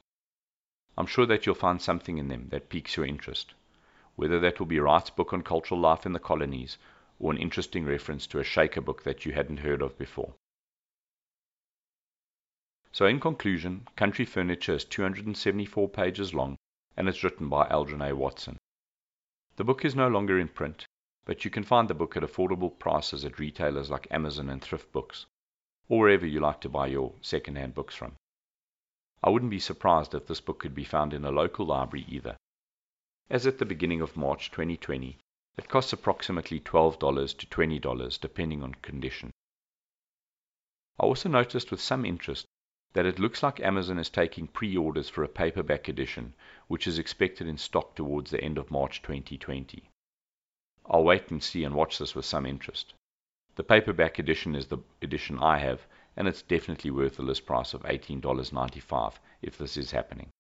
I'm 0.97 1.07
sure 1.07 1.27
that 1.27 1.45
you'll 1.45 1.55
find 1.55 1.83
something 1.83 2.19
in 2.19 2.29
them 2.29 2.49
that 2.49 2.69
piques 2.69 2.97
your 2.97 3.07
interest, 3.07 3.55
whether 4.17 4.41
that 4.41 4.59
will 4.59 4.67
be 4.67 4.81
Wright's 4.81 5.11
book 5.11 5.33
on 5.33 5.43
cultural 5.43 5.81
life 5.81 6.07
in 6.07 6.13
the 6.13 6.19
colonies 6.19 6.79
or 7.21 7.31
an 7.31 7.39
interesting 7.39 7.85
reference 7.85 8.27
to 8.29 8.39
a 8.39 8.45
Shaker 8.45 8.81
book 8.81 9.03
that 9.03 9.27
you 9.27 9.33
hadn't 9.33 9.59
heard 9.59 9.83
of 9.83 9.99
before. 9.99 10.35
So, 12.99 13.07
in 13.07 13.21
conclusion, 13.21 13.87
Country 13.95 14.25
Furniture 14.25 14.75
is 14.75 14.85
274 14.85 15.89
pages 15.89 16.35
long 16.35 16.57
and 16.97 17.09
it's 17.09 17.23
written 17.23 17.49
by 17.49 17.69
Aldren 17.69 18.03
A. 18.03 18.13
Watson. 18.13 18.59
The 19.55 19.63
book 19.63 19.85
is 19.85 19.95
no 19.95 20.09
longer 20.09 20.37
in 20.37 20.49
print, 20.49 20.85
but 21.25 21.45
you 21.45 21.51
can 21.53 21.63
find 21.63 21.87
the 21.87 21.95
book 21.95 22.17
at 22.17 22.25
affordable 22.25 22.77
prices 22.77 23.25
at 23.25 23.39
retailers 23.39 23.89
like 23.89 24.09
Amazon 24.11 24.49
and 24.49 24.61
Thrift 24.61 24.91
Books, 24.91 25.27
or 25.89 26.01
wherever 26.01 26.27
you 26.27 26.41
like 26.41 26.61
to 26.63 26.69
buy 26.69 26.89
your 26.89 27.15
second-hand 27.23 27.73
books 27.73 27.95
from. 27.95 28.17
I 29.23 29.31
wouldn't 29.31 29.53
be 29.53 29.61
surprised 29.61 30.13
if 30.13 30.27
this 30.27 30.41
book 30.41 30.59
could 30.59 30.75
be 30.75 30.83
found 30.83 31.15
in 31.15 31.25
a 31.25 31.31
local 31.31 31.67
library 31.67 32.05
either. 32.09 32.37
As 33.31 33.47
at 33.47 33.59
the 33.59 33.65
beginning 33.65 34.01
of 34.01 34.17
March 34.17 34.51
2020, 34.51 35.19
it 35.57 35.69
costs 35.69 35.93
approximately 35.93 36.59
$12 36.59 36.99
to 37.39 37.47
$20 37.47 38.21
depending 38.21 38.65
on 38.65 38.75
condition. 38.83 39.31
I 40.99 41.05
also 41.05 41.29
noticed 41.29 41.71
with 41.71 41.81
some 41.81 42.05
interest 42.05 42.45
that 42.95 43.07
it 43.07 43.19
looks 43.19 43.43
like 43.43 43.61
Amazon 43.61 43.99
is 43.99 44.09
taking 44.09 44.47
pre-orders 44.47 45.09
for 45.09 45.23
a 45.23 45.29
paperback 45.29 45.89
edition, 45.89 46.35
which 46.67 46.87
is 46.87 46.99
expected 46.99 47.47
in 47.47 47.59
stock 47.59 47.95
towards 47.95 48.31
the 48.31 48.43
end 48.43 48.59
of 48.59 48.71
March 48.71 49.03
2020. 49.03 49.91
I'll 50.87 51.05
wait 51.05 51.31
and 51.31 51.43
see 51.43 51.65
and 51.65 51.75
watch 51.75 51.99
this 51.99 52.15
with 52.15 52.25
some 52.25 52.47
interest. 52.47 52.95
The 53.57 53.63
paperback 53.63 54.19
edition 54.19 54.55
is 54.55 54.69
the 54.69 54.79
edition 55.03 55.39
I 55.39 55.59
have, 55.59 55.87
and 56.17 56.27
it's 56.27 56.43
definitely 56.43 56.91
worth 56.91 57.17
the 57.17 57.23
list 57.23 57.45
price 57.45 57.75
of 57.75 57.83
$18.95 57.83 59.15
if 59.43 59.59
this 59.59 59.77
is 59.77 59.91
happening. 59.91 60.31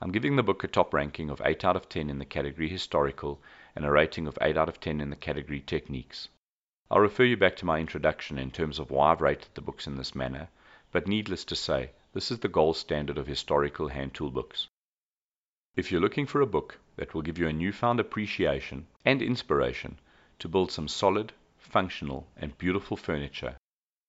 I'm 0.00 0.12
giving 0.12 0.36
the 0.36 0.42
book 0.42 0.64
a 0.64 0.68
top 0.68 0.94
ranking 0.94 1.28
of 1.28 1.42
8 1.44 1.64
out 1.64 1.76
of 1.76 1.88
10 1.88 2.08
in 2.08 2.18
the 2.18 2.24
category 2.24 2.68
Historical 2.68 3.40
and 3.76 3.84
a 3.84 3.90
rating 3.90 4.26
of 4.26 4.38
8 4.40 4.56
out 4.56 4.68
of 4.68 4.80
10 4.80 5.00
in 5.00 5.10
the 5.10 5.16
category 5.16 5.60
Techniques. 5.60 6.28
I'll 6.90 7.00
refer 7.00 7.24
you 7.24 7.36
back 7.36 7.54
to 7.56 7.66
my 7.66 7.78
introduction 7.78 8.38
in 8.38 8.50
terms 8.50 8.78
of 8.78 8.90
why 8.90 9.12
I've 9.12 9.20
rated 9.20 9.54
the 9.54 9.60
books 9.60 9.86
in 9.86 9.96
this 9.96 10.14
manner, 10.14 10.48
but 10.92 11.08
needless 11.08 11.44
to 11.46 11.56
say, 11.56 11.90
this 12.12 12.30
is 12.30 12.38
the 12.40 12.48
gold 12.48 12.76
standard 12.76 13.16
of 13.16 13.26
historical 13.26 13.88
hand 13.88 14.12
tool 14.12 14.30
books. 14.30 14.68
If 15.74 15.90
you're 15.90 16.02
looking 16.02 16.26
for 16.26 16.42
a 16.42 16.46
book 16.46 16.78
that 16.96 17.14
will 17.14 17.22
give 17.22 17.38
you 17.38 17.48
a 17.48 17.52
newfound 17.52 17.98
appreciation 17.98 18.86
and 19.04 19.22
inspiration 19.22 19.98
to 20.38 20.48
build 20.48 20.70
some 20.70 20.88
solid, 20.88 21.32
functional, 21.56 22.28
and 22.36 22.58
beautiful 22.58 22.98
furniture 22.98 23.56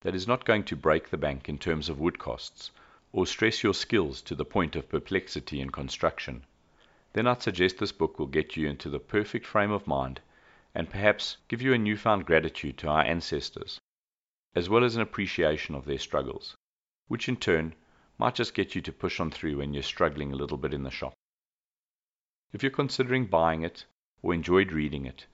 that 0.02 0.14
is 0.14 0.28
not 0.28 0.44
going 0.44 0.66
to 0.66 0.76
break 0.76 1.10
the 1.10 1.18
bank 1.18 1.48
in 1.48 1.58
terms 1.58 1.88
of 1.88 2.00
wood 2.00 2.20
costs 2.20 2.70
or 3.14 3.26
stress 3.26 3.64
your 3.64 3.74
skills 3.74 4.22
to 4.24 4.36
the 4.36 4.44
point 4.44 4.76
of 4.76 4.90
perplexity 4.90 5.62
in 5.62 5.70
construction, 5.70 6.44
then 7.14 7.28
I'd 7.28 7.42
suggest 7.42 7.78
this 7.78 7.94
book 7.94 8.20
will 8.20 8.28
get 8.28 8.58
you 8.58 8.68
into 8.68 8.90
the 8.90 9.00
perfect 9.00 9.46
frame 9.46 9.72
of 9.72 9.88
mind 9.88 10.20
and 10.76 10.90
perhaps 10.90 11.38
give 11.48 11.62
you 11.62 11.72
a 11.74 11.78
newfound 11.78 12.26
gratitude 12.26 12.78
to 12.80 12.90
our 12.90 13.04
ancestors, 13.04 13.80
as 14.54 14.68
well 14.68 14.84
as 14.84 14.98
an 14.98 15.02
appreciation 15.02 15.76
of 15.76 15.86
their 15.86 16.00
struggles, 16.00 16.58
which 17.08 17.28
in 17.28 17.38
turn 17.38 17.76
might 18.18 18.36
just 18.36 18.54
get 18.54 18.76
you 18.76 18.82
to 18.82 18.92
push 18.92 19.20
on 19.20 19.32
through 19.32 19.58
when 19.58 19.74
you're 19.74 19.84
struggling 19.84 20.32
a 20.32 20.36
little 20.36 20.58
bit 20.58 20.74
in 20.74 20.84
the 20.84 20.92
shop. 20.92 21.14
If 22.52 22.64
you're 22.64 22.72
considering 22.72 23.26
buying 23.26 23.64
it, 23.64 23.86
or 24.24 24.34
enjoyed 24.34 24.72
reading 24.72 25.06
it. 25.06 25.28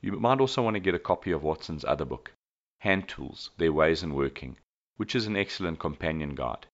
You 0.00 0.12
might 0.12 0.40
also 0.40 0.62
want 0.62 0.74
to 0.74 0.80
get 0.80 0.94
a 0.94 1.00
copy 1.00 1.32
of 1.32 1.42
Watson's 1.42 1.84
other 1.84 2.04
book, 2.04 2.32
Hand 2.78 3.08
Tools 3.08 3.50
Their 3.56 3.72
Ways 3.72 4.04
and 4.04 4.14
Working, 4.14 4.56
which 4.96 5.16
is 5.16 5.26
an 5.26 5.36
excellent 5.36 5.80
companion 5.80 6.36
guide. 6.36 6.66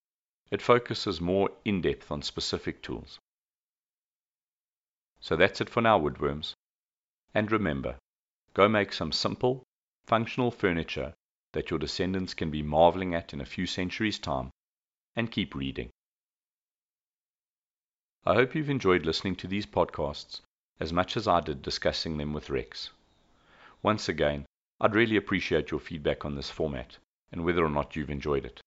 It 0.50 0.60
focuses 0.60 1.20
more 1.20 1.50
in 1.64 1.80
depth 1.80 2.12
on 2.12 2.20
specific 2.20 2.82
tools. 2.82 3.18
So 5.18 5.34
that's 5.34 5.62
it 5.62 5.70
for 5.70 5.80
now, 5.80 5.98
woodworms. 5.98 6.52
And 7.32 7.50
remember, 7.50 7.96
go 8.52 8.68
make 8.68 8.92
some 8.92 9.12
simple, 9.12 9.62
functional 10.04 10.50
furniture 10.50 11.14
that 11.52 11.70
your 11.70 11.78
descendants 11.78 12.34
can 12.34 12.50
be 12.50 12.62
marveling 12.62 13.14
at 13.14 13.32
in 13.32 13.40
a 13.40 13.46
few 13.46 13.66
centuries' 13.66 14.18
time, 14.18 14.50
and 15.14 15.30
keep 15.30 15.54
reading. 15.54 15.90
I 18.24 18.34
hope 18.34 18.54
you've 18.54 18.70
enjoyed 18.70 19.04
listening 19.04 19.36
to 19.36 19.46
these 19.46 19.66
podcasts 19.66 20.40
as 20.80 20.92
much 20.92 21.16
as 21.16 21.28
I 21.28 21.40
did 21.40 21.62
discussing 21.62 22.16
them 22.16 22.32
with 22.32 22.50
Rex. 22.50 22.90
Once 23.82 24.08
again, 24.08 24.46
I'd 24.80 24.94
really 24.94 25.16
appreciate 25.16 25.70
your 25.70 25.80
feedback 25.80 26.24
on 26.24 26.34
this 26.34 26.50
format 26.50 26.98
and 27.30 27.44
whether 27.44 27.64
or 27.64 27.68
not 27.68 27.94
you've 27.96 28.10
enjoyed 28.10 28.44
it. 28.44 28.60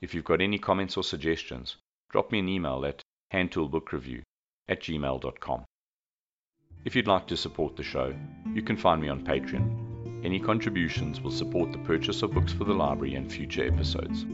If 0.00 0.14
you've 0.14 0.24
got 0.24 0.40
any 0.40 0.58
comments 0.58 0.96
or 0.96 1.02
suggestions, 1.02 1.76
drop 2.10 2.30
me 2.30 2.38
an 2.38 2.48
email 2.48 2.84
at 2.84 3.02
handtoolbookreview 3.32 4.22
at 4.68 4.80
gmail.com. 4.80 5.64
If 6.84 6.94
you'd 6.94 7.08
like 7.08 7.26
to 7.28 7.36
support 7.36 7.76
the 7.76 7.82
show, 7.82 8.14
you 8.54 8.62
can 8.62 8.76
find 8.76 9.00
me 9.02 9.08
on 9.08 9.24
Patreon. 9.24 9.87
Any 10.24 10.40
contributions 10.40 11.20
will 11.20 11.30
support 11.30 11.72
the 11.72 11.78
purchase 11.78 12.22
of 12.22 12.32
books 12.32 12.52
for 12.52 12.64
the 12.64 12.74
library 12.74 13.14
and 13.14 13.30
future 13.30 13.66
episodes. 13.66 14.26